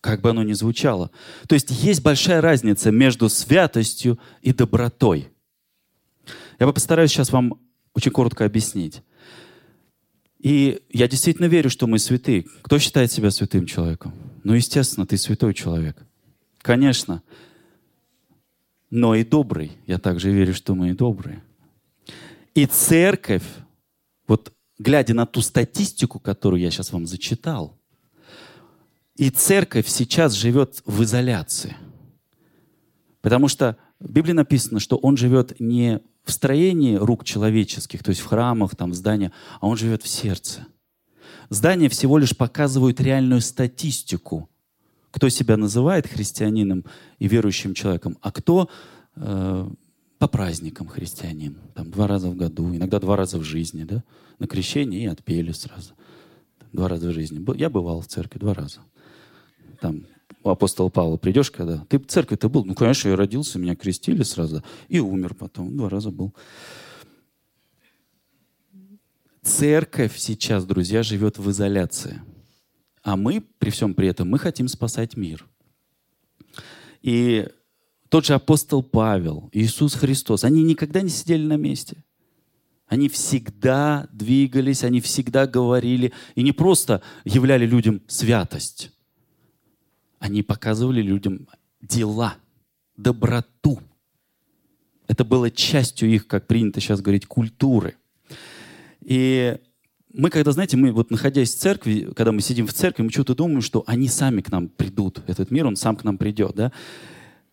[0.10, 1.12] Как бы оно ни звучало.
[1.48, 5.30] То есть есть большая разница между святостью и добротой.
[6.60, 7.60] Я бы постараюсь сейчас вам
[7.93, 9.04] очень коротко объяснить.
[10.39, 12.48] И я действительно верю, что мы святые.
[12.63, 14.15] Кто считает себя святым человеком?
[14.43, 15.95] Ну, естественно, ты святой человек.
[16.63, 17.22] Конечно.
[18.89, 19.74] Но и добрый.
[19.86, 21.43] Я также верю, что мы и добрые.
[22.56, 23.45] И церковь,
[24.28, 27.79] вот глядя на ту статистику, которую я сейчас вам зачитал,
[29.19, 31.75] и церковь сейчас живет в изоляции.
[33.19, 38.21] Потому что в Библии написано, что он живет не в строении рук человеческих, то есть
[38.21, 40.67] в храмах, там, в зданиях, а он живет в сердце.
[41.49, 44.49] Здания всего лишь показывают реальную статистику,
[45.12, 46.86] кто себя называет христианином
[47.17, 48.69] и верующим человеком, а кто
[49.17, 49.69] э,
[50.17, 51.58] по праздникам христианин.
[51.75, 54.01] Там два раза в году, иногда два раза в жизни, да?
[54.38, 55.91] На крещение и отпели сразу.
[56.71, 57.43] Два раза в жизни.
[57.58, 58.79] Я бывал в церкви два раза
[59.80, 60.06] там,
[60.44, 61.86] у апостола Павла придешь, когда...
[61.89, 62.65] Ты в церкви-то был?
[62.65, 64.63] Ну, конечно, я родился, меня крестили сразу.
[64.88, 65.76] И умер потом.
[65.76, 66.34] Два раза был.
[69.42, 72.22] Церковь сейчас, друзья, живет в изоляции.
[73.04, 75.46] А мы, при всем при этом, мы хотим спасать мир.
[77.02, 77.48] И
[78.10, 82.04] тот же апостол Павел, Иисус Христос, они никогда не сидели на месте.
[82.88, 88.92] Они всегда двигались, они всегда говорили и не просто являли людям святость,
[90.19, 91.47] они показывали людям
[91.82, 92.36] дела,
[92.97, 93.79] доброту.
[95.08, 97.95] Это было частью их, как принято сейчас говорить, культуры.
[99.01, 99.58] И
[100.13, 103.36] мы, когда, знаете, мы вот находясь в церкви, когда мы сидим в церкви, мы что-то
[103.36, 106.71] думаем, что они сами к нам придут, этот мир, он сам к нам придет, да?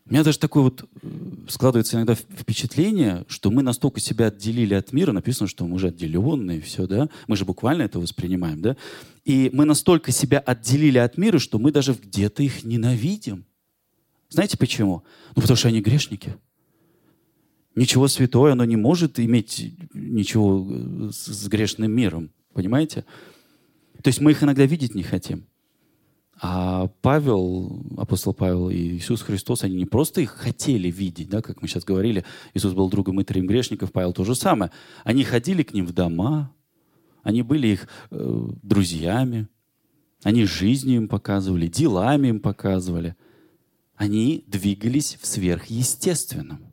[0.09, 1.09] У меня даже такое вот э,
[1.49, 6.61] складывается иногда впечатление, что мы настолько себя отделили от мира, написано, что мы уже отделенные,
[6.61, 7.09] все, да?
[7.27, 8.77] Мы же буквально это воспринимаем, да?
[9.25, 13.47] И мы настолько себя отделили от мира, что мы даже где-то их ненавидим.
[14.29, 15.03] Знаете почему?
[15.35, 16.37] Ну, потому что они грешники.
[17.75, 22.31] Ничего святое, оно не может иметь ничего э, с грешным миром.
[22.53, 23.05] Понимаете?
[24.03, 25.47] То есть мы их иногда видеть не хотим.
[26.39, 31.63] А Павел, апостол Павел и Иисус Христос, они не просто их хотели видеть, да, как
[31.63, 34.71] мы сейчас говорили, Иисус был другом и трем грешников, Павел то же самое.
[35.03, 36.53] Они ходили к ним в дома,
[37.23, 39.49] они были их э, друзьями,
[40.23, 43.17] они жизнью им показывали, делами им показывали.
[43.95, 46.73] Они двигались в сверхъестественном.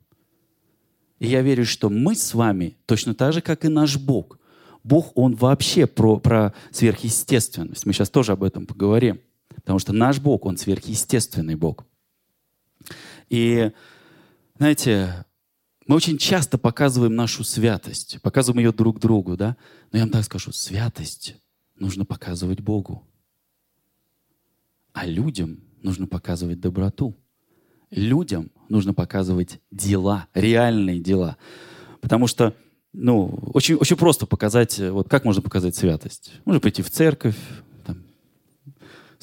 [1.20, 4.40] И я верю, что мы с вами точно так же, как и наш Бог.
[4.84, 7.86] Бог, Он вообще про, про сверхъестественность.
[7.86, 9.22] Мы сейчас тоже об этом поговорим.
[9.56, 11.86] Потому что наш Бог, Он сверхъестественный Бог.
[13.30, 13.72] И,
[14.58, 15.26] знаете,
[15.88, 19.58] мы очень часто показываем нашу святость, показываем ее друг другу, да?
[19.92, 21.36] Но я вам так скажу, святость
[21.76, 23.08] нужно показывать Богу.
[24.94, 27.16] А людям нужно показывать доброту.
[27.90, 31.38] Людям нужно показывать дела, реальные дела.
[32.02, 32.56] Потому что,
[32.94, 36.32] ну, очень, очень просто показать, вот как можно показать святость?
[36.46, 37.38] Можно прийти в церковь,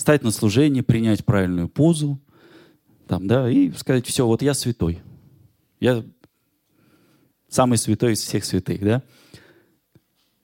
[0.00, 2.18] стать на служение, принять правильную позу,
[3.06, 5.02] там, да, и сказать, все, вот я святой.
[5.78, 6.02] Я
[7.50, 9.02] самый святой из всех святых, да?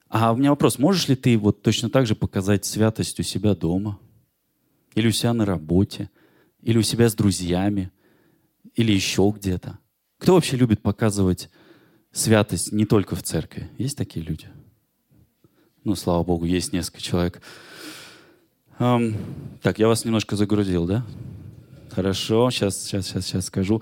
[0.08, 3.54] А у меня вопрос, можешь ли ты вот точно так же показать святость у себя
[3.54, 3.98] дома?
[4.94, 6.10] Или у себя на работе?
[6.60, 7.90] Или у себя с друзьями?
[8.74, 9.78] Или еще где-то?
[10.18, 11.48] Кто вообще любит показывать
[12.12, 13.70] святость не только в церкви?
[13.78, 14.48] Есть такие люди?
[15.82, 17.40] Ну, слава Богу, есть несколько человек.
[18.78, 19.14] Um,
[19.62, 21.02] так, я вас немножко загрузил, да?
[21.90, 23.80] Хорошо, сейчас, сейчас, сейчас, сейчас скажу.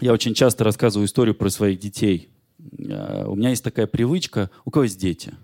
[0.00, 2.30] Я очень часто рассказываю историю про своих детей.
[2.58, 4.50] Uh, у меня есть такая привычка.
[4.64, 5.34] У кого есть дети?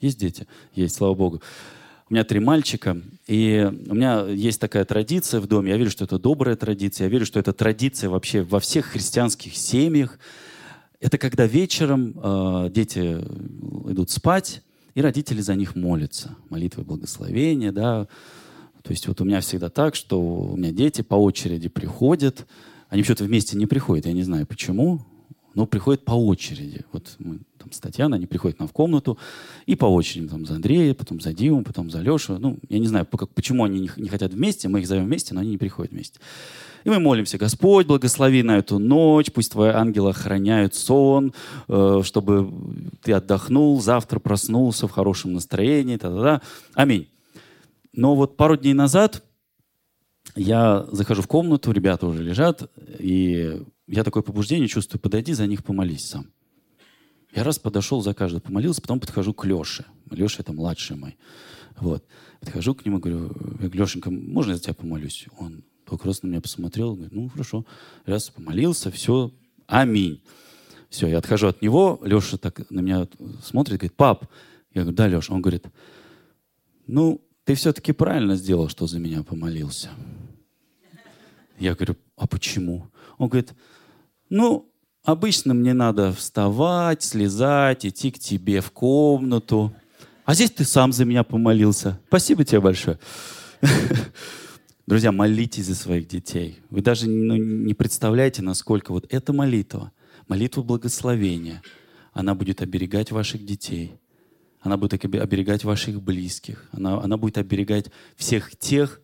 [0.00, 0.48] Есть дети?
[0.74, 1.42] Есть, слава Богу.
[2.08, 5.70] У меня три мальчика, и у меня есть такая традиция в доме.
[5.70, 7.04] Я верю, что это добрая традиция.
[7.04, 10.18] Я верю, что это традиция вообще во всех христианских семьях.
[10.98, 13.16] Это когда вечером э, дети
[13.88, 14.60] идут спать,
[14.94, 16.36] и родители за них молятся.
[16.48, 18.08] Молитвы благословения, да.
[18.82, 22.46] То есть вот у меня всегда так, что у меня дети по очереди приходят.
[22.88, 25.04] Они почему-то вместе не приходят, я не знаю почему
[25.54, 26.84] но приходят по очереди.
[26.92, 29.18] Вот мы там с Татьяной, они приходят нам в комнату,
[29.66, 32.38] и по очереди, там за Андрея, потом за Диму, потом за Лешу.
[32.38, 35.40] Ну, я не знаю, как, почему они не хотят вместе, мы их зовем вместе, но
[35.40, 36.20] они не приходят вместе.
[36.84, 41.34] И мы молимся, Господь, благослови на эту ночь, пусть твои ангелы охраняют сон,
[41.68, 42.52] э, чтобы
[43.02, 46.40] ты отдохнул, завтра проснулся в хорошем настроении, та-да-да.
[46.74, 47.08] Аминь.
[47.92, 49.22] Но вот пару дней назад
[50.36, 55.64] я захожу в комнату, ребята уже лежат, и я такое побуждение чувствую, подойди, за них
[55.64, 56.26] помолись сам.
[57.34, 59.84] Я раз подошел, за каждого помолился, потом подхожу к Леше.
[60.10, 61.16] Леша это младший мой.
[61.78, 62.04] Вот.
[62.40, 63.32] Подхожу к нему, говорю,
[63.72, 65.26] Лешенька, можно я за тебя помолюсь?
[65.38, 67.66] Он только раз на меня посмотрел, говорит, ну хорошо.
[68.06, 69.32] Раз помолился, все,
[69.66, 70.22] аминь.
[70.88, 73.08] Все, я отхожу от него, Леша так на меня
[73.42, 74.26] смотрит, говорит, пап.
[74.72, 75.34] Я говорю, да, Леша.
[75.34, 75.66] Он говорит,
[76.86, 79.90] ну, ты все-таки правильно сделал, что за меня помолился.
[81.58, 82.86] Я говорю, а почему?
[83.18, 83.52] Он говорит,
[84.28, 84.72] ну,
[85.02, 89.74] обычно мне надо вставать, слезать, идти к тебе в комнату.
[90.24, 91.98] А здесь ты сам за меня помолился.
[92.06, 93.00] Спасибо тебе большое.
[94.90, 96.58] Друзья, молитесь за своих детей.
[96.68, 99.92] Вы даже ну, не представляете, насколько вот эта молитва,
[100.26, 101.62] молитва благословения,
[102.12, 104.00] она будет оберегать ваших детей.
[104.58, 106.68] Она будет оберегать ваших близких.
[106.72, 109.00] Она, она будет оберегать всех тех,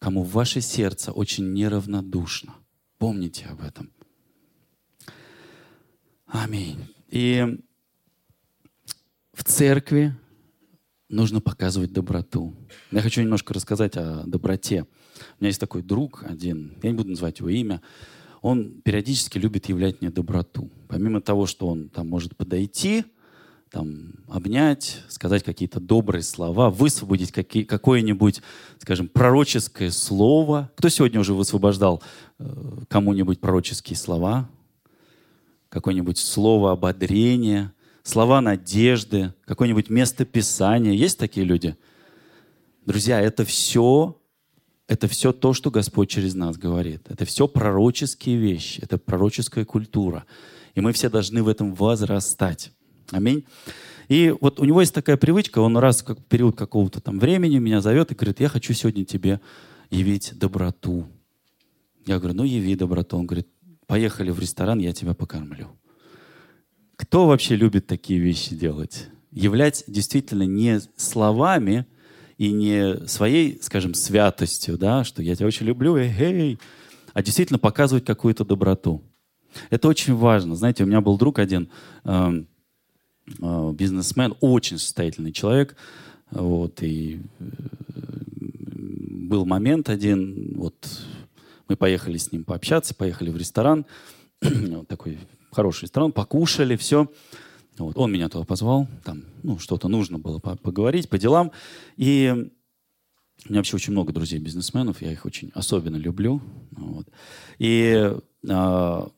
[0.00, 2.56] кому ваше сердце очень неравнодушно.
[2.98, 3.92] Помните об этом.
[6.26, 6.80] Аминь.
[7.10, 7.60] И
[9.32, 10.16] в церкви
[11.08, 12.56] нужно показывать доброту.
[12.90, 14.84] Я хочу немножко рассказать о доброте.
[15.38, 17.80] У меня есть такой друг один, я не буду называть его имя,
[18.40, 20.70] он периодически любит являть мне доброту.
[20.88, 23.04] Помимо того, что он там может подойти,
[23.70, 28.42] там, обнять, сказать какие-то добрые слова, высвободить какие, какое-нибудь,
[28.78, 30.70] скажем, пророческое слово.
[30.76, 32.02] Кто сегодня уже высвобождал
[32.38, 32.44] э,
[32.88, 34.50] кому-нибудь пророческие слова?
[35.72, 40.92] какое-нибудь слово ободрения, слова надежды, какое-нибудь место Писания.
[40.92, 41.76] Есть такие люди?
[42.84, 44.20] Друзья, это все,
[44.92, 47.06] это все то, что Господь через нас говорит.
[47.08, 50.26] Это все пророческие вещи, это пророческая культура.
[50.74, 52.72] И мы все должны в этом возрастать.
[53.10, 53.44] Аминь.
[54.08, 57.80] И вот у него есть такая привычка, он раз в период какого-то там времени меня
[57.80, 59.40] зовет и говорит, я хочу сегодня тебе
[59.90, 61.06] явить доброту.
[62.04, 63.16] Я говорю, ну яви доброту.
[63.16, 63.48] Он говорит,
[63.86, 65.68] поехали в ресторан, я тебя покормлю.
[66.96, 69.08] Кто вообще любит такие вещи делать?
[69.30, 71.86] Являть действительно не словами
[72.42, 76.58] и не своей, скажем, святостью, да, что я тебя очень люблю, эй,
[77.12, 79.00] а действительно показывать какую-то доброту.
[79.70, 80.56] Это очень важно.
[80.56, 81.68] Знаете, у меня был друг один,
[82.02, 82.42] э,
[83.40, 85.76] э, бизнесмен, очень состоятельный человек,
[86.32, 87.44] вот, и э,
[88.74, 90.74] был момент один, вот,
[91.68, 93.86] мы поехали с ним пообщаться, поехали в ресторан,
[94.88, 95.16] такой
[95.52, 97.08] хороший ресторан, покушали, все.
[97.78, 97.96] Вот.
[97.96, 101.52] Он меня туда позвал, там, ну, что-то нужно было поговорить по делам.
[101.96, 102.50] И
[103.46, 106.40] у меня вообще очень много друзей-бизнесменов, я их очень особенно люблю.
[106.72, 107.08] Вот.
[107.58, 108.14] И,
[108.48, 109.10] а,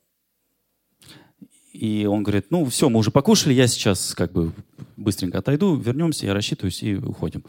[1.72, 4.52] и он говорит, ну, все, мы уже покушали, я сейчас как бы
[4.96, 7.44] быстренько отойду, вернемся, я рассчитываюсь и уходим.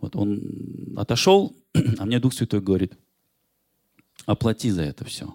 [0.00, 1.56] Вот он отошел,
[1.98, 2.92] а мне Дух Святой говорит,
[4.26, 5.34] оплати за это все.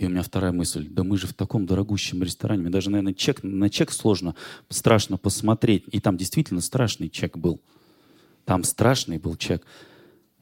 [0.00, 3.12] И у меня вторая мысль, да мы же в таком дорогущем ресторане, мне даже, наверное,
[3.12, 4.34] чек, на чек сложно,
[4.70, 5.84] страшно посмотреть.
[5.92, 7.60] И там действительно страшный чек был.
[8.46, 9.62] Там страшный был чек.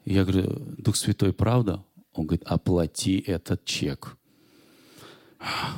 [0.05, 1.83] И я говорю, Дух Святой, правда?
[2.13, 4.15] Он говорит, оплати этот чек.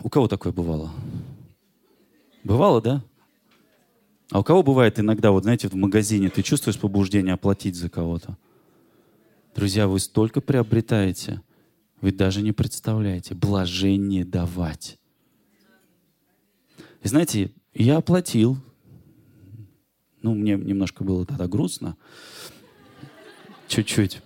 [0.03, 0.91] У кого такое бывало?
[2.43, 3.03] Бывало, да?
[4.29, 8.37] А у кого бывает иногда, вот знаете, в магазине ты чувствуешь побуждение оплатить за кого-то?
[9.55, 11.41] Друзья, вы столько приобретаете–
[12.01, 14.97] вы даже не представляете, блажение давать.
[17.03, 18.57] И знаете, я оплатил.
[20.21, 21.95] Ну, мне немножко было тогда грустно.
[23.67, 24.21] Чуть-чуть.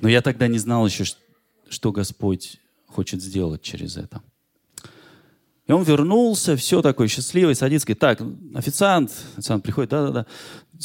[0.00, 1.04] Но я тогда не знал еще,
[1.68, 4.22] что Господь хочет сделать через это.
[5.66, 8.22] И он вернулся, все такой счастливый, садится, говорит, так,
[8.54, 10.26] официант, официант приходит, да-да-да,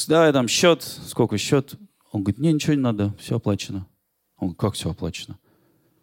[0.08, 1.76] давай там счет, сколько счет?
[2.12, 3.88] Он говорит, не, ничего не надо, все оплачено.
[4.38, 5.38] Он говорит, как все оплачено?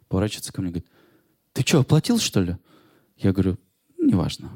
[0.09, 0.91] Поворачивается ко мне и говорит,
[1.53, 2.57] ты что, оплатил, что ли?
[3.15, 3.57] Я говорю,
[3.97, 4.51] неважно.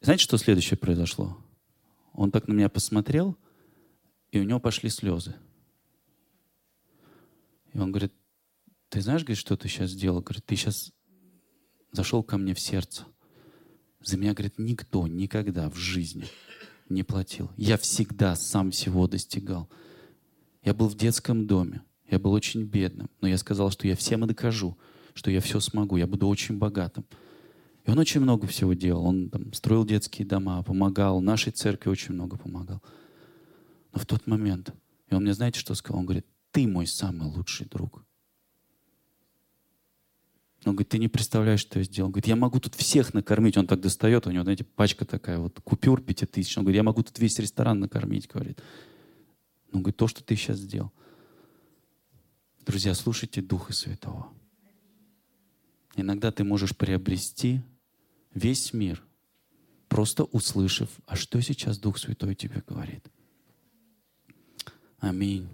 [0.00, 1.38] Знаете, что следующее произошло?
[2.12, 3.36] Он так на меня посмотрел,
[4.30, 5.34] И у него пошли слезы.
[7.72, 8.12] И он говорит,
[8.88, 10.20] ты знаешь, говорит, что ты сейчас сделал?
[10.20, 10.92] Говорит, ты сейчас
[11.92, 13.04] зашел ко мне в сердце.
[14.00, 16.26] За меня, говорит, никто никогда в жизни
[16.88, 17.50] не платил.
[17.56, 19.70] Я всегда сам всего достигал.
[20.62, 21.82] Я был в детском доме.
[22.12, 23.08] Я был очень бедным.
[23.22, 24.76] Но я сказал, что я всем и докажу,
[25.14, 25.96] что я все смогу.
[25.96, 27.06] Я буду очень богатым.
[27.86, 29.06] И он очень много всего делал.
[29.06, 31.22] Он там, строил детские дома, помогал.
[31.22, 32.82] Нашей церкви очень много помогал.
[33.94, 34.74] Но в тот момент,
[35.08, 36.00] и он мне, знаете, что сказал?
[36.00, 38.04] Он говорит, ты мой самый лучший друг.
[40.66, 42.08] Он говорит, ты не представляешь, что я сделал.
[42.08, 43.56] Он говорит, я могу тут всех накормить.
[43.56, 46.58] Он так достает, у него, знаете, пачка такая, вот купюр пятитысяч.
[46.58, 48.60] Он говорит, я могу тут весь ресторан накормить, говорит.
[49.72, 50.92] Он говорит, то, что ты сейчас сделал.
[52.64, 54.32] Друзья, слушайте Духа Святого.
[55.96, 57.60] Иногда ты можешь приобрести
[58.32, 59.02] весь мир,
[59.88, 63.04] просто услышав, а что сейчас Дух Святой тебе говорит.
[64.98, 65.48] Аминь.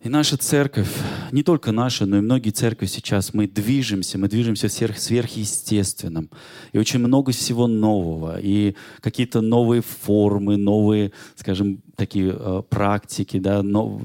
[0.00, 0.88] И наша церковь,
[1.32, 6.30] не только наша, но и многие церкви сейчас, мы движемся, мы движемся сверх, сверхъестественном.
[6.72, 8.38] И очень много всего нового.
[8.40, 13.40] И какие-то новые формы, новые, скажем, такие э, практики.
[13.40, 14.00] Да, нов...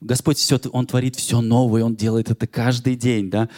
[0.00, 3.28] Господь все, Он творит все новое, Он делает это каждый день.
[3.28, 3.50] Да?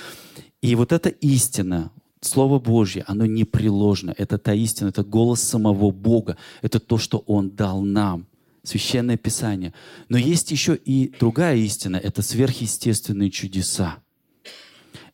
[0.60, 4.12] И вот эта истина, Слово Божье, оно непреложно.
[4.18, 6.36] Это та истина, это голос самого Бога.
[6.62, 8.26] Это то, что Он дал нам.
[8.64, 9.72] Священное Писание.
[10.09, 11.96] Но есть еще и другая истина.
[11.96, 13.98] Это сверхъестественные чудеса.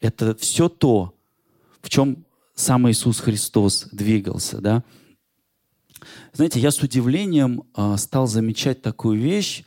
[0.00, 1.14] Это все то,
[1.82, 4.60] в чем сам Иисус Христос двигался.
[4.60, 4.84] Да?
[6.32, 9.64] Знаете, я с удивлением э, стал замечать такую вещь,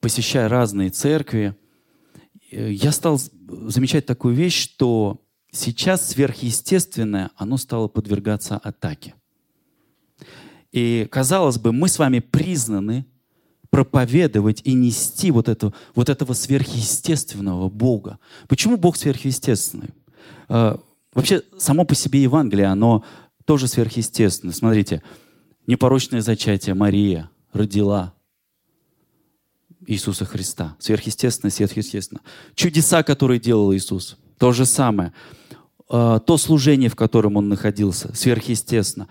[0.00, 1.54] посещая разные церкви.
[2.50, 5.22] Я стал замечать такую вещь, что
[5.52, 9.14] сейчас сверхъестественное, оно стало подвергаться атаке.
[10.72, 13.06] И, казалось бы, мы с вами признаны
[13.70, 18.18] проповедовать и нести вот, эту, вот этого сверхъестественного Бога.
[18.48, 19.90] Почему Бог сверхъестественный?
[20.48, 20.78] А,
[21.14, 23.04] вообще, само по себе Евангелие, оно
[23.44, 24.54] тоже сверхъестественное.
[24.54, 25.02] Смотрите,
[25.66, 28.14] непорочное зачатие Мария родила
[29.86, 30.76] Иисуса Христа.
[30.78, 32.20] Сверхъестественно, сверхъестественно.
[32.54, 35.12] Чудеса, которые делал Иисус, то же самое.
[35.88, 39.08] А, то служение, в котором Он находился, сверхъестественно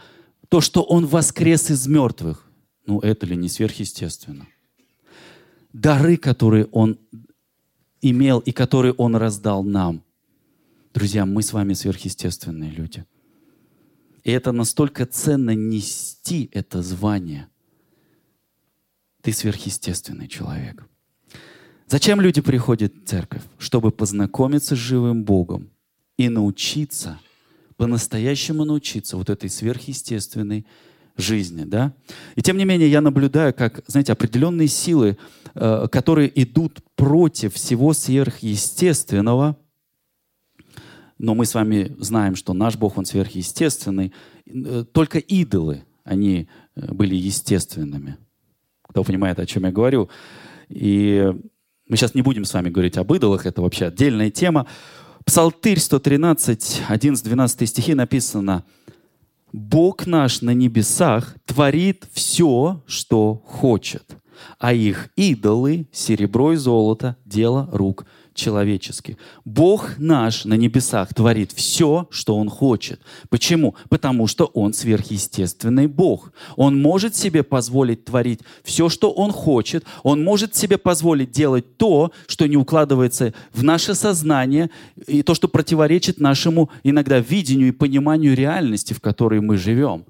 [0.51, 2.45] то, что Он воскрес из мертвых,
[2.85, 4.47] ну это ли не сверхъестественно?
[5.71, 6.99] Дары, которые Он
[8.01, 10.03] имел и которые Он раздал нам.
[10.93, 13.05] Друзья, мы с вами сверхъестественные люди.
[14.25, 17.47] И это настолько ценно нести это звание.
[19.21, 20.85] Ты сверхъестественный человек.
[21.87, 23.43] Зачем люди приходят в церковь?
[23.57, 25.69] Чтобы познакомиться с живым Богом
[26.17, 27.21] и научиться–
[27.81, 30.67] по-настоящему научиться вот этой сверхъестественной
[31.17, 31.95] жизни, да?
[32.35, 35.17] И тем не менее я наблюдаю, как, знаете, определенные силы,
[35.55, 39.57] э, которые идут против всего сверхъестественного,
[41.17, 44.13] но мы с вами знаем, что наш Бог, Он сверхъестественный,
[44.45, 48.17] э, только идолы, они э, были естественными.
[48.83, 50.07] Кто понимает, о чем я говорю.
[50.69, 51.33] И
[51.87, 54.67] мы сейчас не будем с вами говорить об идолах, это вообще отдельная тема.
[55.25, 58.63] Псалтырь 113, 11-12 стихи написано,
[59.53, 64.17] «Бог наш на небесах творит все, что хочет,
[64.59, 69.17] а их идолы, серебро и золото, дело рук человеческих.
[69.45, 73.01] Бог наш на небесах творит все, что Он хочет.
[73.29, 73.75] Почему?
[73.89, 76.31] Потому что Он сверхъестественный Бог.
[76.55, 79.85] Он может себе позволить творить все, что Он хочет.
[80.03, 84.69] Он может себе позволить делать то, что не укладывается в наше сознание,
[85.07, 90.05] и то, что противоречит нашему иногда видению и пониманию реальности, в которой мы живем.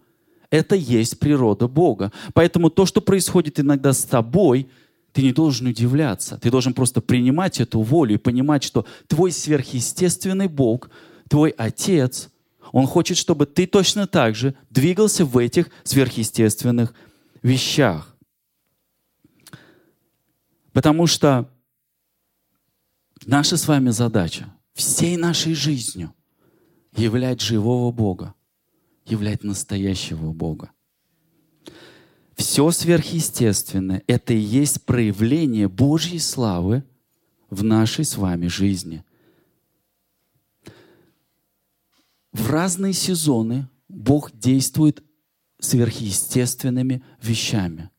[0.50, 2.12] Это есть природа Бога.
[2.34, 4.68] Поэтому то, что происходит иногда с тобой–
[5.14, 6.38] ты не должен удивляться.
[6.38, 10.90] Ты должен просто принимать эту волю и понимать, что твой сверхъестественный Бог,
[11.30, 12.30] твой Отец,
[12.72, 16.94] Он хочет, чтобы ты точно так же двигался в этих сверхъестественных
[17.42, 18.16] вещах.
[20.72, 21.50] Потому что
[23.26, 26.14] наша с вами задача всей нашей жизнью
[26.96, 28.34] являть живого Бога,
[29.06, 30.72] являть настоящего Бога.
[32.36, 36.84] Все сверхъестественное— это и есть проявление Божьей славы
[37.50, 39.04] в нашей с вами жизни.
[42.32, 45.04] В разные сезоны Бог действует
[45.60, 47.90] сверхъестественными вещами.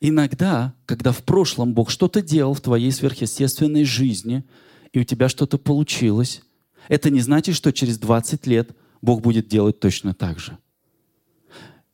[0.00, 4.44] Иногда, когда в прошлом Бог что-то делал в твоей сверхъестественной жизни,
[4.92, 6.42] и у тебя что-то получилось,
[6.88, 8.70] это не значит, что через 20 лет
[9.02, 10.58] Бог будет делать точно так же.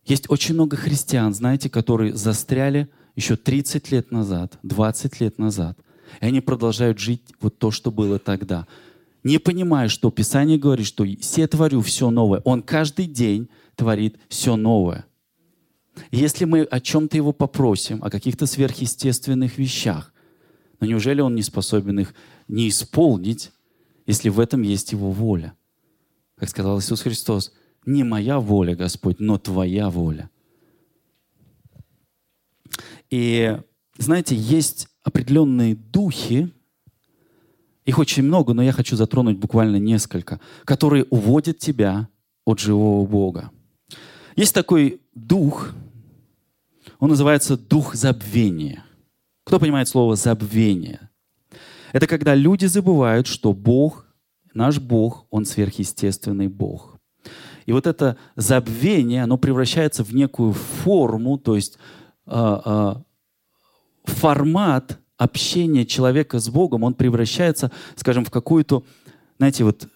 [0.05, 5.78] Есть очень много христиан, знаете, которые застряли еще 30 лет назад, 20 лет назад.
[6.20, 8.66] И они продолжают жить вот то, что было тогда.
[9.22, 12.40] Не понимая, что Писание говорит, что «все творю все новое».
[12.44, 15.07] Он каждый день творит все новое.
[16.11, 20.12] Если мы о чем-то его попросим, о каких-то сверхъестественных вещах,
[20.80, 22.14] но неужели он не способен их
[22.48, 23.53] не исполнить,
[24.07, 25.55] если в этом есть его воля?
[26.36, 27.53] Как сказал Иисус Христос,
[27.85, 30.30] не моя воля, Господь, но твоя воля.
[33.11, 33.59] И
[33.99, 36.53] знаете, есть определенные духи,
[37.85, 42.09] их очень много, но я хочу затронуть буквально несколько, которые уводят тебя
[42.45, 43.51] от живого Бога.
[44.37, 45.72] Есть такой дух,
[46.99, 48.85] он называется дух забвения.
[49.45, 51.11] Кто понимает слово забвение?
[51.93, 54.07] Это когда люди забывают, что Бог,
[54.55, 56.91] наш Бог, Он сверхъестественный Бог.
[57.66, 61.78] И вот это забвение, оно превращается в некую форму, то есть
[62.26, 62.94] э, э,
[64.04, 68.84] формат общения человека с Богом, он превращается, скажем, в какую-то,
[69.38, 69.88] знаете, вот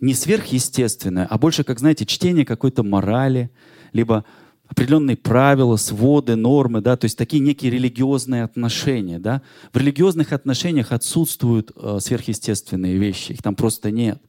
[0.00, 3.50] не сверхъестественное, а больше, как, знаете, чтение какой-то морали,
[3.92, 4.24] либо
[4.66, 9.42] определенные правила, своды, нормы, да, то есть такие некие религиозные отношения, да.
[9.72, 14.20] В религиозных отношениях отсутствуют э, сверхъестественные вещи, их там просто нет.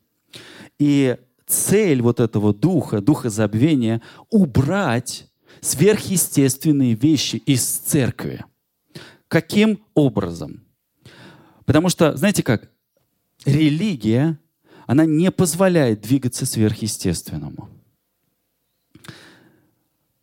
[0.77, 5.29] И цель вот этого духа, духа забвения, убрать
[5.61, 8.43] сверхъестественные вещи из церкви.
[9.27, 10.65] Каким образом?
[11.65, 12.69] Потому что, знаете как,
[13.45, 14.39] религия,
[14.85, 17.69] она не позволяет двигаться сверхъестественному.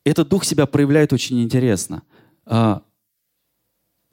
[0.05, 2.03] Этот дух себя проявляет очень интересно.
[2.45, 2.83] А,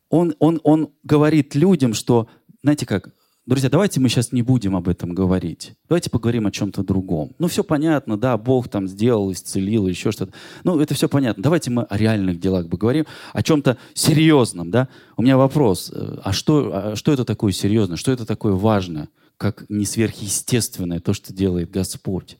[0.10, 2.28] он, он, он говорит людям, что,
[2.62, 3.14] знаете как,
[3.50, 5.74] Друзья, давайте мы сейчас не будем об этом говорить.
[5.88, 7.32] Давайте поговорим о чем-то другом.
[7.39, 10.34] Ну, все понятно, да, Бог там сделал, исцелил, еще что-то.
[10.64, 11.41] Ну, это все понятно.
[11.41, 14.88] Давайте мы о реальных делах поговорим, о чем-то серьезном, да.
[15.18, 19.10] У меня вопрос, э, а что, а что это такое серьезное, что это такое важное,
[19.38, 22.38] как не сверхъестественное то, что делает Господь?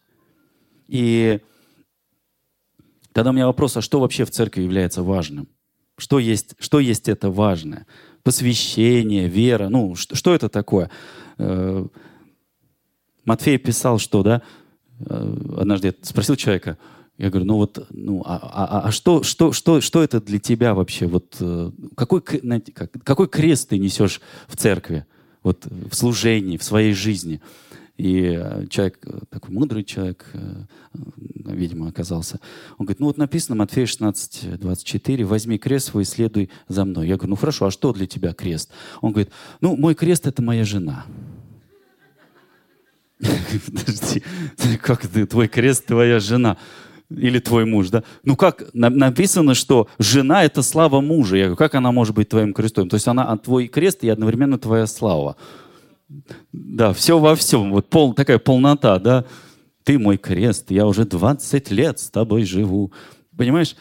[0.88, 1.40] И
[3.14, 5.48] тогда у меня вопрос, а что вообще в церкви является важным?
[5.98, 7.88] Что есть, что есть это важное?
[8.24, 9.70] Посвящение, вера.
[9.70, 10.90] Ну, что, что это такое?
[11.38, 11.86] Э,
[13.26, 14.42] Матфей писал, что, да,
[15.00, 16.78] э, однажды я спросил человека,
[17.18, 20.74] я говорю, ну вот, ну, а, а, а что, что, что, что это для тебя
[20.74, 21.06] вообще?
[21.06, 25.06] Вот э, какой, знаете, как, какой крест ты несешь в церкви,
[25.44, 27.42] вот в служении, в своей жизни?
[28.00, 32.40] И э, человек, э, такой мудрый человек, э, видимо, оказался,
[32.78, 37.10] он говорит, ну вот написано Матфея 16, 24, возьми крест свой и следуй за мной.
[37.10, 38.72] Я говорю, ну хорошо, а что для тебя крест?
[39.02, 41.04] Он говорит, ну мой крест это моя жена.
[43.20, 44.24] Подожди,
[44.82, 46.56] как ты, твой крест твоя жена?
[47.10, 48.04] Или твой муж, да?
[48.24, 51.36] Ну как, написано, что жена— это слава мужа.
[51.36, 52.88] Я говорю, как она может быть твоим крестом?
[52.88, 55.36] То есть она а твой крест и одновременно твоя слава.
[56.52, 57.72] Да, все во всем.
[57.72, 59.26] Вот пол, такая полнота, да.
[59.84, 62.92] Ты мой крест, я уже 20 лет с тобой живу.
[63.38, 63.76] Понимаешь?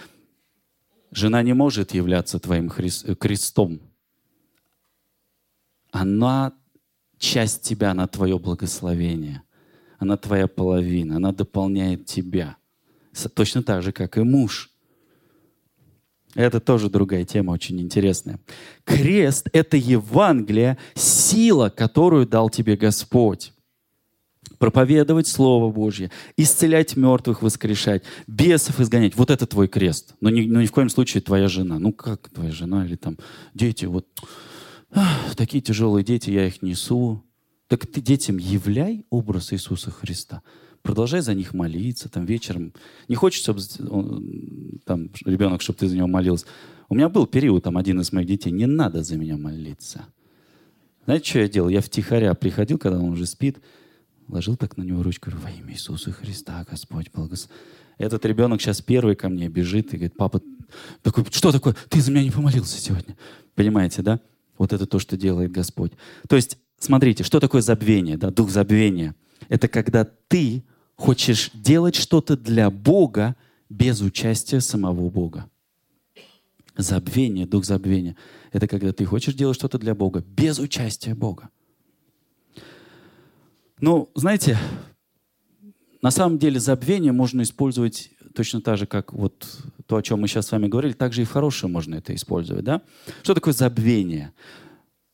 [1.10, 3.80] Жена не может являться твоим крестом.
[5.90, 6.52] Она
[7.18, 9.42] часть тебя, она твое благословение.
[9.98, 12.56] Она твоя половина, она дополняет тебя.
[13.34, 14.70] Точно так же, как и муж.
[16.34, 18.38] Это тоже другая тема, очень интересная.
[18.84, 23.52] Крест— это Евангелие, сила, которую дал тебе Господь.
[24.58, 29.14] Проповедовать Слово Божье, исцелять мертвых, воскрешать, бесов изгонять.
[29.14, 30.14] Вот это твой крест.
[30.20, 31.78] Но ни, но ни в коем случае твоя жена.
[31.78, 33.18] Ну как твоя жена или там
[33.54, 33.84] дети?
[33.84, 34.06] Вот
[34.90, 37.24] ах, такие тяжелые дети, я их несу.
[37.68, 40.42] Так ты детям являй образ Иисуса Христа
[40.88, 42.72] продолжай за них молиться, там вечером.
[43.08, 43.60] Не хочешь, чтобы
[44.86, 46.46] там, ребенок, чтобы ты за него молился.
[46.88, 50.06] У меня был период, там один из моих детей, не надо за меня молиться.
[51.04, 51.68] Знаете, что я делал?
[51.68, 53.58] Я втихаря приходил, когда он уже спит,
[54.28, 57.50] ложил так на него ручку, говорю, во имя Иисуса Христа, Господь, благос...
[57.98, 60.40] Этот ребенок сейчас первый ко мне бежит и говорит, папа,
[61.02, 61.76] такой, что такое?
[61.90, 63.14] Ты за меня не помолился сегодня.
[63.54, 64.20] Понимаете, да?
[64.56, 65.92] Вот это то, что делает Господь.
[66.30, 69.14] То есть, смотрите, что такое забвение, да, дух забвения–
[69.50, 70.64] это когда ты
[70.98, 73.36] хочешь делать что-то для Бога
[73.70, 75.48] без участия самого Бога.
[76.76, 78.16] Забвение, дух забвения.
[78.52, 81.48] Это когда ты хочешь делать что-то для Бога без участия Бога.
[83.80, 84.58] Ну, знаете,
[86.02, 89.46] на самом деле забвение можно использовать точно так же, как вот
[89.86, 92.64] то, о чем мы сейчас с вами говорили, также и в хорошее можно это использовать.
[92.64, 92.82] Да?
[93.22, 94.32] Что такое забвение?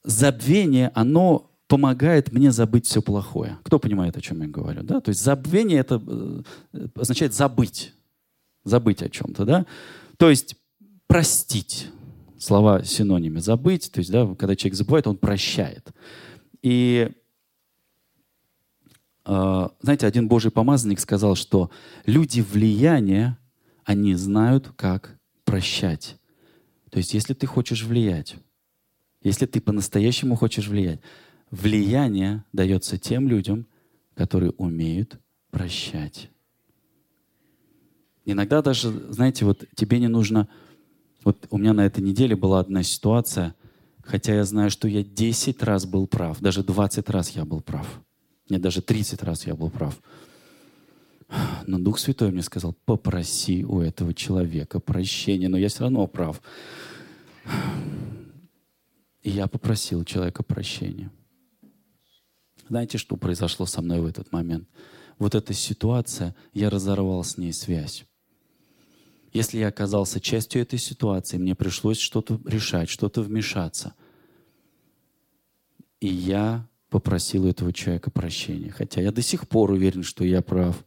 [0.02, 3.58] Забвение, оно помогает мне забыть все плохое.
[3.64, 4.84] Кто понимает, о чем я говорю?
[4.84, 5.00] Да?
[5.00, 6.00] То есть забвение это
[6.72, 7.92] э, означает забыть.
[8.62, 9.66] забыть о чем-то, да?
[10.16, 10.54] То есть
[11.08, 11.88] простить.
[12.38, 13.40] Слова синонимы.
[13.40, 15.90] Забыть, то есть, да, когда человек забывает, он прощает.
[16.62, 17.10] И
[19.26, 21.72] э, знаете, один Божий помазанник сказал, что
[22.06, 23.36] люди влияния,
[23.84, 26.18] они знают, как прощать.
[26.90, 28.36] То есть, если ты хочешь влиять,
[29.22, 31.00] если ты по-настоящему хочешь влиять,
[31.50, 33.66] влияние дается тем людям,
[34.14, 35.18] которые умеют
[35.50, 36.30] прощать.
[38.24, 40.48] Иногда даже, знаете, вот тебе не нужно...
[41.24, 43.54] Вот у меня на этой неделе была одна ситуация,
[44.02, 47.86] хотя я знаю, что я 10 раз был прав, даже 20 раз я был прав.
[48.50, 49.98] Нет, даже 30 раз я был прав.
[51.66, 56.42] Но Дух Святой мне сказал, попроси у этого человека прощения, но я все равно прав.
[59.22, 61.10] И я попросил человека прощения.
[62.68, 64.68] Знаете, что произошло со мной в этот момент?
[65.18, 68.04] Вот эта ситуация, я разорвал с ней связь.
[69.32, 73.94] Если я оказался частью этой ситуации, мне пришлось что-то решать, что-то вмешаться.
[76.00, 78.70] И я попросил у этого человека прощения.
[78.70, 80.84] Хотя я до сих пор уверен, что я прав.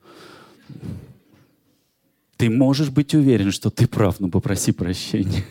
[2.38, 5.44] Ты можешь быть уверен, что ты прав, но попроси прощения.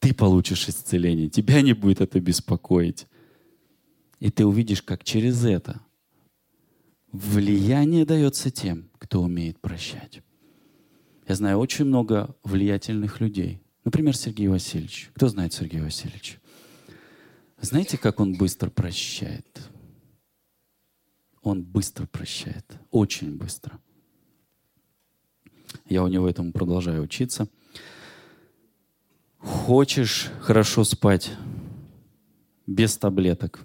[0.00, 1.30] Ты получишь исцеление.
[1.30, 3.06] Тебя не будет это беспокоить.
[4.20, 5.80] И ты увидишь, как через это
[7.12, 10.22] влияние дается тем, кто умеет прощать.
[11.26, 13.60] Я знаю очень много влиятельных людей.
[13.84, 15.10] Например, Сергей Васильевич.
[15.14, 16.38] Кто знает Сергея Васильевича?
[17.60, 19.68] Знаете, как он быстро прощает?
[21.42, 22.64] Он быстро прощает.
[22.90, 23.78] Очень быстро.
[25.88, 27.48] Я у него этому продолжаю учиться.
[29.38, 31.32] Хочешь хорошо спать
[32.66, 33.64] без таблеток?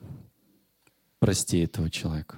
[1.24, 2.38] Прости этого человека.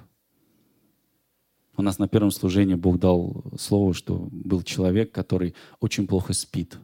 [1.76, 6.78] У нас на первом служении Бог дал слово, что был человек, который очень плохо спит.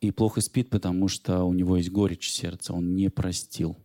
[0.00, 3.76] И плохо спит, потому что у него есть горечь сердца, он не простил.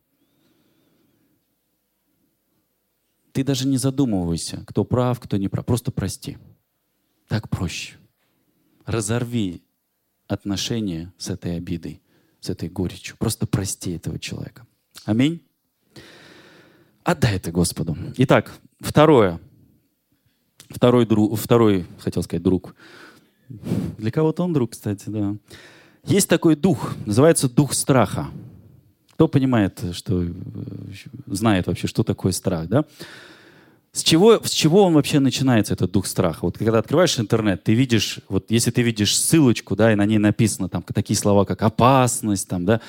[3.34, 5.64] Ты даже не задумывайся, кто прав, кто не прав.
[5.64, 6.40] Просто прости.
[7.28, 7.98] Так проще.
[8.84, 9.62] Разорви
[10.26, 12.02] отношения с этой обидой,
[12.40, 13.16] с этой горечью.
[13.18, 14.66] Просто прости этого человека.
[15.06, 15.46] Аминь.
[17.04, 17.98] Отдай это Господу.
[18.18, 19.40] Итак, второе–
[20.74, 22.76] Второй друг, второй, хотел сказать, друг.
[23.98, 25.36] Для кого-то он друг, кстати, да.
[26.06, 28.28] Есть такой дух, называется дух страха.
[29.14, 30.32] Кто понимает, что э,
[31.28, 32.86] знает вообще, что такое страх, да?
[33.92, 36.40] С чего, с чего он вообще начинается, этот дух страха?
[36.44, 40.18] Вот когда открываешь интернет, ты видишь, вот если ты видишь ссылочку, да, и на ней
[40.18, 42.80] написано там такие слова, как опасность, там, да,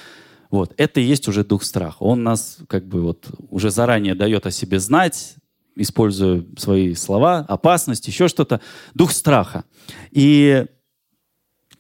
[0.53, 1.96] вот, это и есть уже дух страха.
[2.00, 5.36] Он нас как бы вот уже заранее дает о себе знать,
[5.76, 8.61] используя свои слова, опасность, еще что-то,
[8.92, 9.64] дух страха.
[10.11, 10.66] И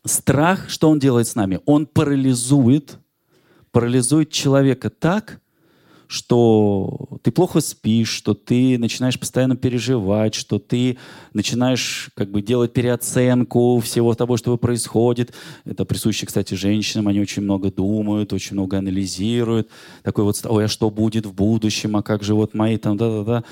[0.06, 1.60] страх, что он делает с нами?
[1.66, 2.98] Он парализует,
[3.72, 5.41] парализует человека так,
[6.12, 10.98] что ты плохо спишь, что ты начинаешь постоянно переживать, что ты
[11.32, 15.32] начинаешь как бы делать переоценку всего того, что происходит.
[15.64, 17.08] Это присуще, кстати, женщинам.
[17.08, 19.70] Они очень много думают, очень много анализируют.
[20.02, 23.44] Такой вот, ой, а что будет в будущем, а как же вот мои там, да-да-да.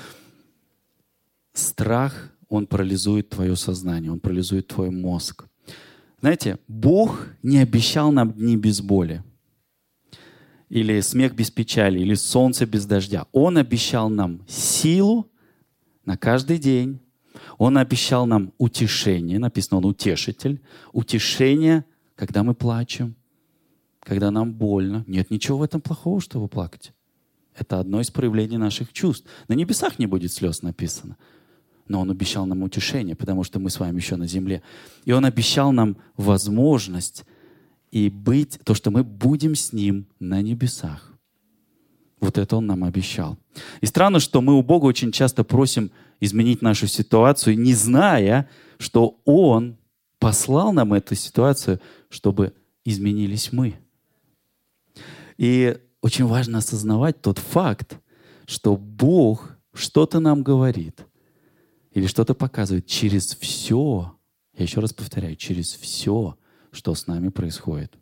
[1.53, 5.45] Страх, он парализует твое сознание, он парализует твой мозг.
[6.19, 9.23] Знаете, Бог не обещал нам дни без боли,
[10.71, 13.25] или смех без печали, или солнце без дождя.
[13.33, 15.29] Он обещал нам силу
[16.05, 17.01] на каждый день.
[17.57, 20.61] Он обещал нам утешение, написано, он утешитель,
[20.93, 21.83] утешение,
[22.15, 23.15] когда мы плачем,
[23.99, 25.03] когда нам больно.
[25.07, 26.93] Нет ничего в этом плохого, чтобы плакать.
[27.53, 29.27] Это одно из проявлений наших чувств.
[29.49, 31.17] На небесах не будет слез написано
[31.89, 34.63] но Он обещал нам утешение, потому что мы с вами еще на земле.
[35.03, 37.25] И Он обещал нам возможность
[37.91, 41.11] и быть, то, что мы будем с Ним на небесах.
[42.19, 43.37] Вот это Он нам обещал.
[43.81, 49.19] И странно, что мы у Бога очень часто просим изменить нашу ситуацию, не зная, что
[49.25, 49.77] Он
[50.19, 51.79] послал нам эту ситуацию,
[52.09, 52.53] чтобы
[52.85, 53.75] изменились мы.
[55.37, 57.99] И очень важно осознавать тот факт,
[58.45, 61.05] что Бог что-то нам говорит–
[61.93, 64.15] или что-то показывает через все,
[64.53, 66.37] я еще раз повторяю, через все,
[66.71, 67.97] что с нами происходит.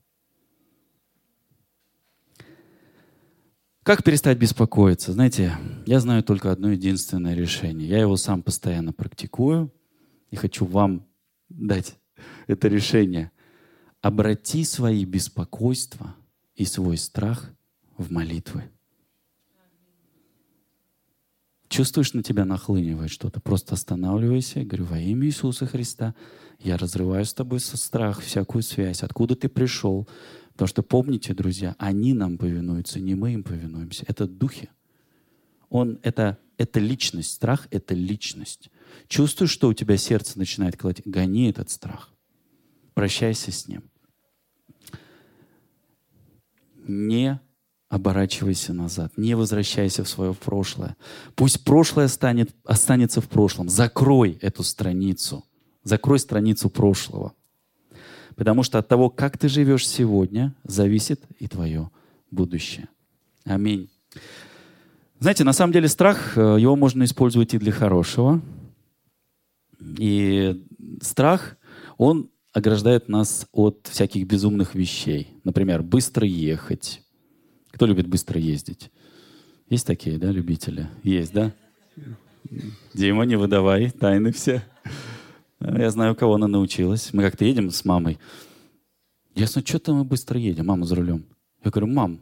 [3.83, 5.13] Как перестать беспокоиться?
[5.13, 7.87] Знаете, я знаю только одно единственное решение.
[7.87, 9.73] Я его сам постоянно практикую
[10.29, 11.07] и хочу вам
[11.49, 11.97] дать
[12.47, 13.31] это решение.
[14.01, 16.15] Обрати свои беспокойства
[16.55, 17.51] и свой страх
[17.97, 18.69] в молитвы.
[21.69, 26.15] чувствуешь, на тебя нахлынивает что-то, просто останавливайся говорю, во имя Иисуса Христа,
[26.59, 30.07] я разрываю с тобой со страх, всякую связь, откуда ты пришел.
[30.51, 34.03] Потому что помните, друзья, они нам повинуются, не мы им повинуемся.
[34.07, 34.69] Это духи.
[35.69, 37.31] Он, это, это личность.
[37.31, 38.69] Страх— это личность.
[39.07, 41.07] Чувствуешь, что у тебя сердце начинает колотить?
[41.07, 42.13] Гони этот страх.
[42.93, 43.83] Прощайся с ним.
[46.85, 47.39] Не
[47.87, 50.97] оборачивайся назад, не возвращайся в свое прошлое.
[51.35, 53.69] Пусть прошлое станет, останется в прошлом.
[53.69, 55.45] Закрой эту страницу.
[55.89, 57.33] Закрой страницу прошлого.
[58.35, 61.89] Потому что от того, как ты живешь сегодня, зависит и твое
[62.29, 62.87] будущее.
[63.43, 63.89] Аминь.
[65.19, 68.39] Знаете, на самом деле страх, э, его можно использовать и для хорошего.
[69.97, 70.63] И
[71.01, 71.57] страх,
[71.97, 75.29] он ограждает нас от всяких безумных вещей.
[75.43, 77.01] Например, быстро ехать,
[77.71, 78.91] кто любит быстро ездить?
[79.69, 80.87] Есть такие, да, любители?
[81.01, 81.51] Есть, да?
[82.93, 84.63] Дима, не выдавай, тайны все.
[85.59, 87.13] Я знаю, кого она научилась.
[87.13, 88.17] Мы как-то едем с мамой.
[89.35, 91.25] Ясно, что-то мы быстро едем, мама за рулем.
[91.63, 92.19] Я говорю, мам,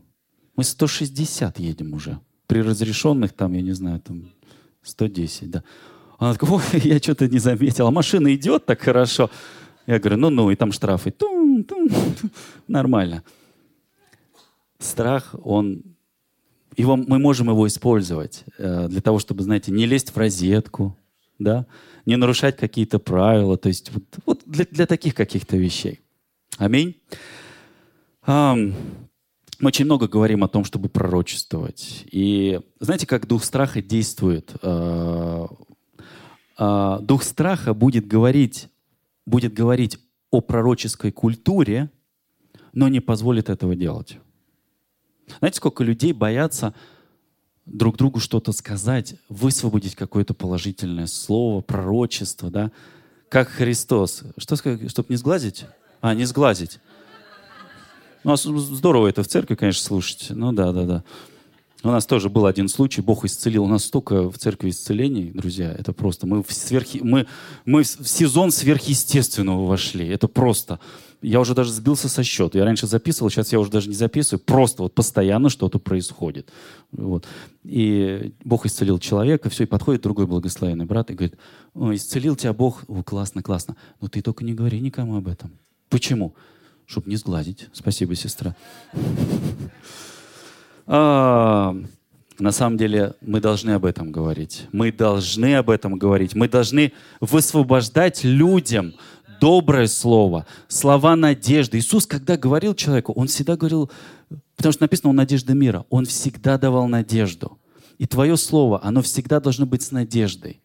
[0.56, 2.20] мы 160 едем уже.
[2.48, 4.32] При разрешенных там, я не знаю, там
[4.82, 5.64] 110, да.
[6.18, 7.92] Она такая, ой, я что-то не заметила.
[7.92, 9.30] Машина идет так хорошо.
[9.86, 11.12] Я говорю, ну-ну, и там штрафы.
[11.12, 12.32] Тум, тум, тум.
[12.68, 13.24] Нормально
[14.80, 15.84] страх, он,
[16.76, 20.96] его, мы можем его использовать э, для того, чтобы, знаете, не лезть в розетку,
[21.40, 21.66] да,
[22.08, 26.00] не нарушать какие-то правила, то есть вот, вот для, для таких каких-то вещей.
[26.58, 26.96] Аминь.
[28.26, 28.74] Um,
[29.60, 32.06] мы очень много говорим о том, чтобы пророчествовать.
[32.10, 34.54] И знаете, как дух страха действует?
[34.62, 35.54] Uh,
[36.58, 38.70] uh, дух страха будет говорить,
[39.26, 40.00] будет говорить
[40.32, 41.92] о пророческой культуре,
[42.72, 44.18] но не позволит этого делать.
[45.40, 46.74] Знаете, сколько людей боятся
[47.68, 52.72] друг другу что-то сказать, высвободить какое-то положительное слово, пророчество, да?
[53.30, 54.24] Как Христос.
[54.38, 55.66] Что сказать, чтобы не сглазить?
[56.02, 56.80] А, не сглазить.
[58.24, 60.28] Ну, а здорово это в церкви, конечно, слушать.
[60.30, 61.04] Ну да, да, да.
[61.84, 63.64] У нас тоже был один случай, Бог исцелил.
[63.64, 66.26] У нас столько в церкви исцелений, друзья, это просто.
[66.26, 67.28] Мы в, сверхи, мы,
[67.66, 70.08] мы в сезон сверхъестественного вошли.
[70.08, 70.80] Это просто
[71.22, 72.60] я уже даже сбился со счета.
[72.60, 74.44] Я раньше записывал, сейчас я уже даже не записываю.
[74.44, 76.52] Просто вот постоянно что-то происходит.
[76.92, 77.26] Вот.
[77.64, 81.36] И Бог исцелил человека, все, и подходит другой благословенный брат и говорит,
[81.74, 83.76] О, исцелил тебя Бог, О, классно, классно.
[84.00, 85.52] Но ты только не говори никому об этом.
[85.90, 86.36] Почему?
[86.86, 87.68] Чтобы не сгладить.
[87.74, 88.56] Спасибо, сестра.
[90.86, 91.76] А,
[92.40, 94.68] на самом деле мы должны об этом говорить.
[94.72, 96.36] Мы должны об этом говорить.
[96.36, 98.94] Мы должны высвобождать людям
[99.40, 101.78] доброе слово, слова надежды.
[101.78, 103.92] Иисус, когда говорил человеку, Он всегда говорил,
[104.56, 107.60] потому что написано, Он надежда мира, Он всегда давал надежду.
[107.98, 110.62] И твое слово, оно всегда должно быть с надеждой.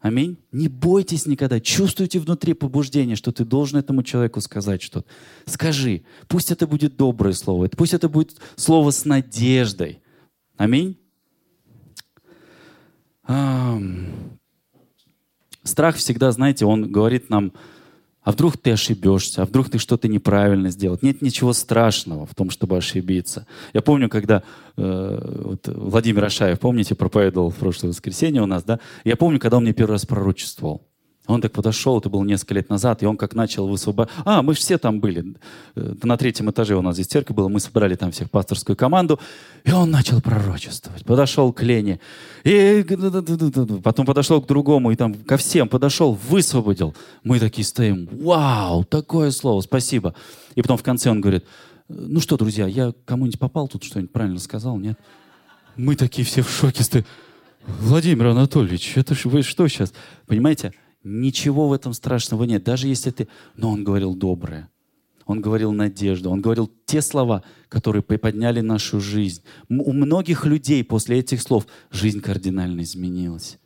[0.00, 0.36] Аминь.
[0.52, 1.60] Не бойтесь никогда.
[1.60, 5.06] Чувствуйте внутри побуждение, что ты должен этому человеку сказать что-то.
[5.46, 6.04] Скажи.
[6.28, 7.68] Пусть это будет доброе слово.
[7.68, 10.02] Пусть это будет слово с надеждой.
[10.58, 10.98] Аминь.
[15.64, 17.52] Страх всегда, знаете, он говорит нам,
[18.22, 20.98] а вдруг ты ошибешься, а вдруг ты что-то неправильно сделал.
[21.02, 23.46] Нет ничего страшного в том, чтобы ошибиться.
[23.74, 24.42] Я помню, когда
[24.76, 28.80] э, вот Владимир Ашаев, помните, проповедовал в прошлое воскресенье у нас, да?
[29.04, 30.86] Я помню, когда он мне первый раз пророчествовал.
[31.26, 34.14] Он так подошел, это было несколько лет назад, и он как начал высвобождать.
[34.26, 35.34] А, мы все там были.
[35.74, 39.18] Э, на третьем этаже у нас здесь церковь была, мы собрали там всех пасторскую команду,
[39.64, 41.02] и он начал пророчествовать.
[41.04, 41.98] Подошел к Лене,
[42.44, 42.84] и
[43.82, 46.94] потом подошел к другому, и там ко всем подошел, высвободил.
[47.22, 50.14] Мы такие стоим, вау, такое слово, спасибо.
[50.56, 51.46] И потом в конце он говорит,
[51.88, 54.98] ну что, друзья, я кому-нибудь попал тут, что-нибудь правильно сказал, нет?
[55.76, 57.04] Мы такие все в шоке стоим.
[57.66, 59.94] Владимир Анатольевич, это вы что сейчас?
[60.26, 60.74] Понимаете,
[61.04, 62.64] Ничего в этом страшного нет.
[62.64, 63.28] Даже если ты...
[63.56, 64.70] Но он говорил доброе.
[65.26, 66.30] Он говорил надежду.
[66.30, 69.42] Он говорил те слова, которые приподняли нашу жизнь.
[69.68, 73.58] У многих людей после этих слов жизнь кардинально изменилась.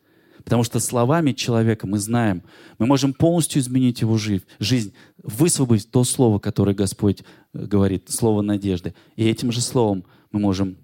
[0.42, 2.42] Потому что словами человека мы знаем,
[2.78, 7.22] мы можем полностью изменить его жизнь, высвободить то слово, которое Господь
[7.52, 8.94] э, говорит, слово надежды.
[9.14, 10.78] И этим же словом мы можем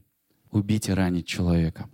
[0.50, 1.88] убить и ранить человека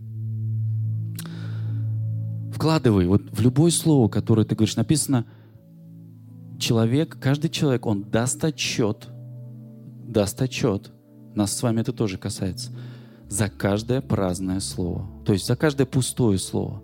[2.61, 5.25] вкладывай вот в любое слово, которое ты говоришь, написано,
[6.59, 9.09] человек, каждый человек, он даст отчет,
[10.07, 10.93] даст отчет,
[11.35, 12.71] нас с вами это тоже касается,
[13.31, 16.83] за каждое праздное слово, то есть за каждое пустое слово.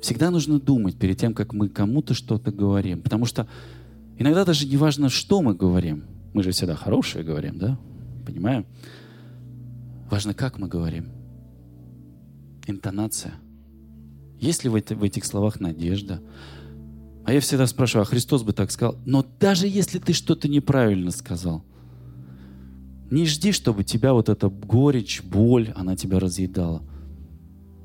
[0.00, 3.48] Всегда нужно думать перед тем, как мы кому-то что-то говорим, потому что
[4.18, 7.76] иногда даже не важно, что мы говорим, мы же всегда хорошее говорим, да,
[8.24, 8.66] понимаем?
[10.08, 11.06] Важно, как мы говорим–
[12.68, 13.34] интонация.
[14.42, 16.20] Есть ли в, это, в этих словах надежда?
[17.24, 18.98] А я всегда спрашиваю, а Христос бы так сказал?
[19.06, 21.64] Но даже если ты что-то неправильно сказал,
[23.08, 26.82] не жди, чтобы тебя вот эта горечь, боль, она тебя разъедала.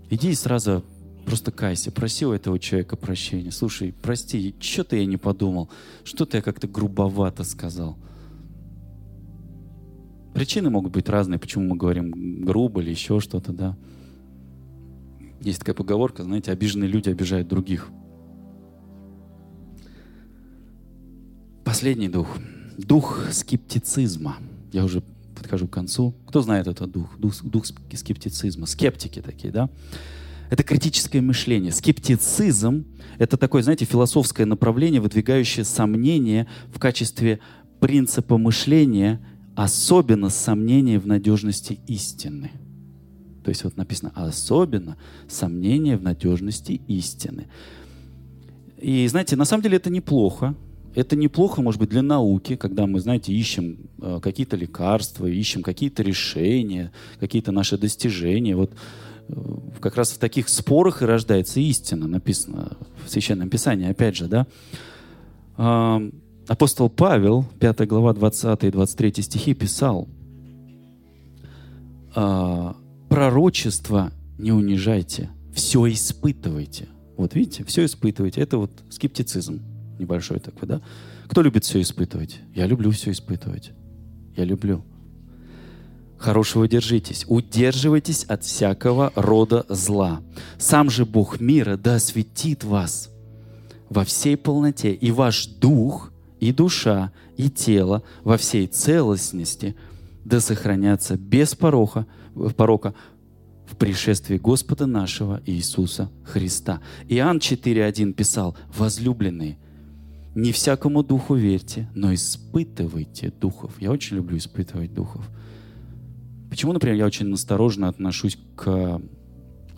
[0.10, 0.84] Иди и сразу
[1.28, 3.52] просто кайся, проси у этого человека прощения.
[3.52, 5.70] Слушай, прости, что-то я не подумал,
[6.04, 8.00] что-то я как-то грубовато сказал.
[10.34, 13.78] Причины могут быть разные, почему мы говорим грубо или еще что-то, да.
[15.48, 17.88] Есть такая поговорка, знаете, обиженные люди обижают других.
[21.64, 22.28] Последний дух.
[22.78, 24.36] Дух скептицизма.
[24.74, 25.02] Я уже
[25.38, 26.14] подхожу к концу.
[26.28, 27.18] Кто знает этот дух?
[27.18, 28.66] Дух, дух скептицизма.
[28.66, 29.70] Скептики такие, да?
[30.50, 31.72] Это критическое мышление.
[31.72, 32.84] Скептицизм—
[33.18, 37.40] это такое, знаете, философское направление, выдвигающее сомнения в качестве
[37.80, 39.26] принципа мышления,
[39.56, 42.52] особенно сомнение в надежности истины.
[43.48, 44.98] То есть вот написано особенно
[45.30, 47.48] сомнение в надежности истины.
[48.78, 50.54] И знаете, на самом деле это неплохо.
[50.96, 56.04] Это неплохо, может быть, для науки, когда мы, знаете, ищем э, какие-то лекарства, ищем какие-то
[56.04, 56.92] решения,
[57.22, 58.54] какие-то наши достижения.
[58.58, 58.74] Вот
[59.30, 59.34] э,
[59.80, 62.76] как раз в таких спорах и рождается истина, написано
[63.06, 64.46] в Священном Писании, опять же, да.
[66.50, 70.10] Апостол Павел, 5 глава, 20 и 23 стихи писал,
[72.14, 72.74] э,
[73.18, 76.88] пророчество не унижайте, все испытывайте.
[77.18, 78.42] Вот видите, все испытывайте.
[78.42, 79.60] Это вот скептицизм
[79.98, 80.82] небольшой такой, да?
[81.28, 82.38] Кто любит все испытывать?
[82.54, 83.72] Я люблю все испытывать.
[84.36, 84.86] Я люблю.
[86.20, 87.26] Хорошего держитесь.
[87.28, 90.22] Удерживайтесь от всякого рода зла.
[90.60, 93.10] Сам же Бог мира да осветит вас
[93.90, 99.76] во всей полноте, и ваш дух, и душа, и тело во всей целостности
[100.24, 102.06] да сохранятся без пороха
[102.56, 102.94] порока
[103.66, 106.82] в пришествии Господа нашего Иисуса Христа.
[107.10, 109.58] Иоанн 4.1 писал, «Возлюбленные,
[110.36, 113.74] не всякому духу верьте, но испытывайте духов».
[113.80, 115.30] Я очень люблю испытывать духов.
[116.50, 119.02] Почему, например, я очень осторожно отношусь к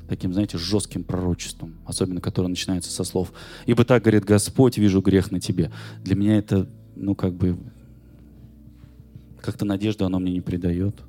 [0.07, 3.31] таким, знаете, жестким пророчеством, особенно которые начинаются со слов
[3.65, 5.71] «Ибо так, говорит Господь, вижу грех на тебе».
[6.03, 7.57] Для меня это, ну, как бы,
[9.41, 11.01] как-то надежду оно мне не придает.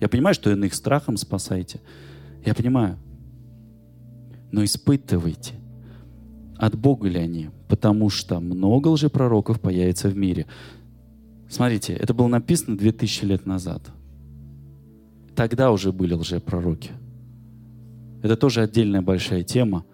[0.00, 1.80] Я понимаю, что иных страхом спасаете.
[2.44, 2.98] Я понимаю.
[4.52, 5.54] Но испытывайте,
[6.56, 10.46] от Бога ли они, потому что много лжепророков появится в мире.
[11.48, 13.82] Смотрите, это было написано 2000 лет назад.
[15.34, 16.90] Тогда уже были лжепророки.
[18.22, 19.84] Это тоже отдельная большая тема.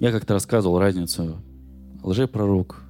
[0.00, 1.36] Я как-то рассказывал разницу
[2.02, 2.83] лжепророк,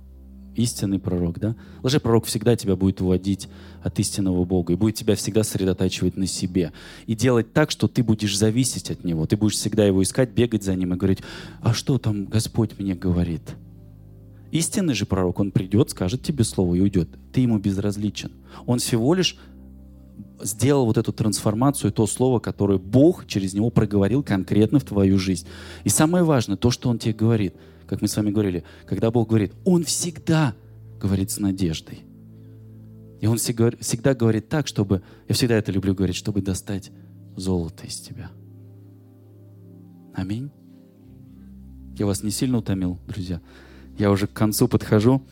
[0.56, 1.56] истинный пророк, да?
[1.82, 3.48] Лжепророк всегда тебя будет уводить
[3.82, 6.72] от истинного Бога и будет тебя всегда сосредотачивать на себе.
[7.06, 9.26] И делать так, что ты будешь зависеть от Него.
[9.26, 11.20] Ты будешь всегда Его искать, бегать за Ним и говорить,
[11.62, 13.42] а что там Господь мне говорит?
[14.50, 17.08] Истинный же пророк, он придет, скажет тебе слово и уйдет.
[17.32, 18.30] Ты ему безразличен.
[18.66, 19.36] Он всего лишь
[20.40, 25.46] сделал вот эту трансформацию, то слово, которое Бог через него проговорил конкретно в твою жизнь.
[25.82, 27.54] И самое важное, то, что Он тебе говорит–
[27.86, 30.54] как мы с вами говорили, когда Бог говорит, Он всегда
[31.00, 32.00] говорит с надеждой.
[33.20, 36.90] И Он всегда говорит так, чтобы, я всегда это люблю говорить, чтобы достать
[37.36, 38.30] золото из тебя.
[40.14, 40.50] Аминь.
[41.98, 43.40] Я вас не сильно утомил, друзья.
[43.98, 45.22] Я уже к концу подхожу.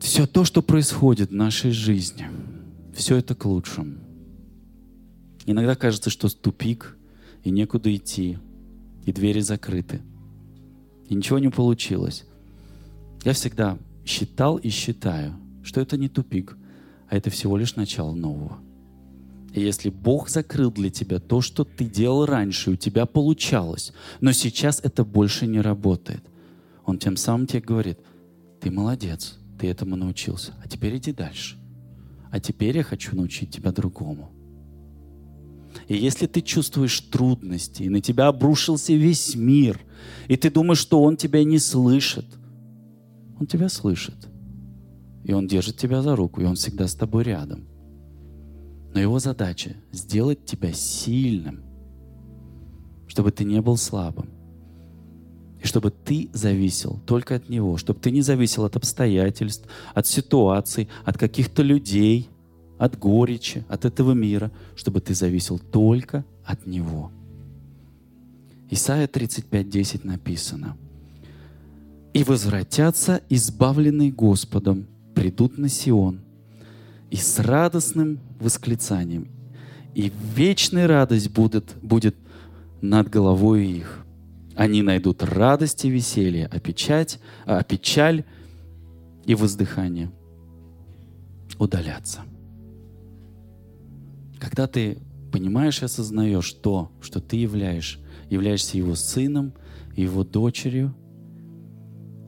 [0.00, 2.26] Все то, что происходит в нашей жизни,
[2.94, 3.98] все это к лучшему.
[5.46, 6.96] Иногда кажется, что тупик,
[7.44, 8.38] и некуда идти,
[9.04, 10.00] и двери закрыты–
[11.12, 12.24] и ничего не получилось.
[13.22, 16.56] Я всегда считал и считаю, что это не тупик,
[17.06, 18.58] а это всего лишь начало нового.
[19.52, 23.92] И если Бог закрыл для тебя то, что ты делал раньше, у тебя получалось,
[24.22, 26.24] но сейчас это больше не работает,
[26.86, 27.98] Он тем самым тебе говорит,
[28.62, 31.58] ты молодец, ты этому научился, а теперь иди дальше.
[32.30, 34.30] А теперь я хочу научить тебя другому.
[35.92, 39.78] И если ты чувствуешь трудности, и на тебя обрушился весь мир,
[40.26, 42.24] и ты думаешь, что он тебя не слышит,
[43.38, 44.16] он тебя слышит.
[45.22, 47.66] И он держит тебя за руку, и он всегда с тобой рядом.
[48.94, 51.62] Но его задача— сделать тебя сильным,
[53.06, 54.30] чтобы ты не был слабым.
[55.62, 60.88] И чтобы ты зависел только от Него, чтобы ты не зависел от обстоятельств, от ситуаций,
[61.04, 62.30] от каких-то людей,
[62.82, 67.12] от горечи, от этого мира, чтобы ты зависел только от Него.
[68.70, 70.76] Исайя 35.10 написано.
[72.12, 76.22] «И возвратятся избавленные Господом, придут на Сион,
[77.08, 79.28] и с радостным восклицанием
[79.94, 82.16] и вечная радость будет, будет
[82.80, 84.04] над головой их.
[84.56, 88.24] Они найдут радость и веселье, а печать, а печаль
[89.24, 90.10] и воздыхание
[91.60, 92.22] удалятся.
[94.42, 94.98] Когда ты
[95.30, 99.54] понимаешь и осознаешь то, что ты являешь, являешься его сыном,
[99.94, 100.96] его дочерью,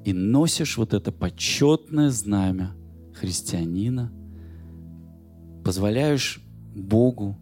[0.05, 2.71] и носишь вот это почетное знамя
[3.15, 4.12] христианина,
[5.65, 6.41] позволяешь
[6.77, 7.37] Богу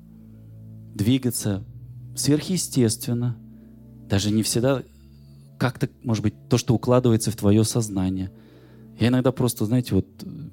[0.95, 1.63] двигаться
[2.17, 3.37] сверхъестественно,
[4.09, 4.83] даже не всегда
[5.59, 8.33] как-то, может быть, то, что укладывается в твое сознание.
[8.99, 10.07] Я иногда просто, знаете, вот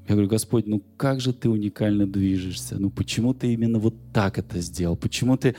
[0.10, 2.78] я говорю, Господь, ну как же ты уникально движешься?
[2.80, 4.98] Ну почему ты именно вот так это сделал?
[4.98, 5.56] Почему ты...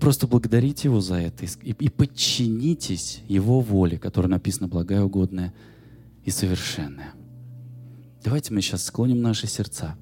[0.00, 5.52] Просто благодарите Его за это и, и подчинитесь Его воле, которая написана благая, угодная
[6.24, 7.12] и совершенная.
[8.22, 9.96] Давайте мы сейчас склоним наши сердца.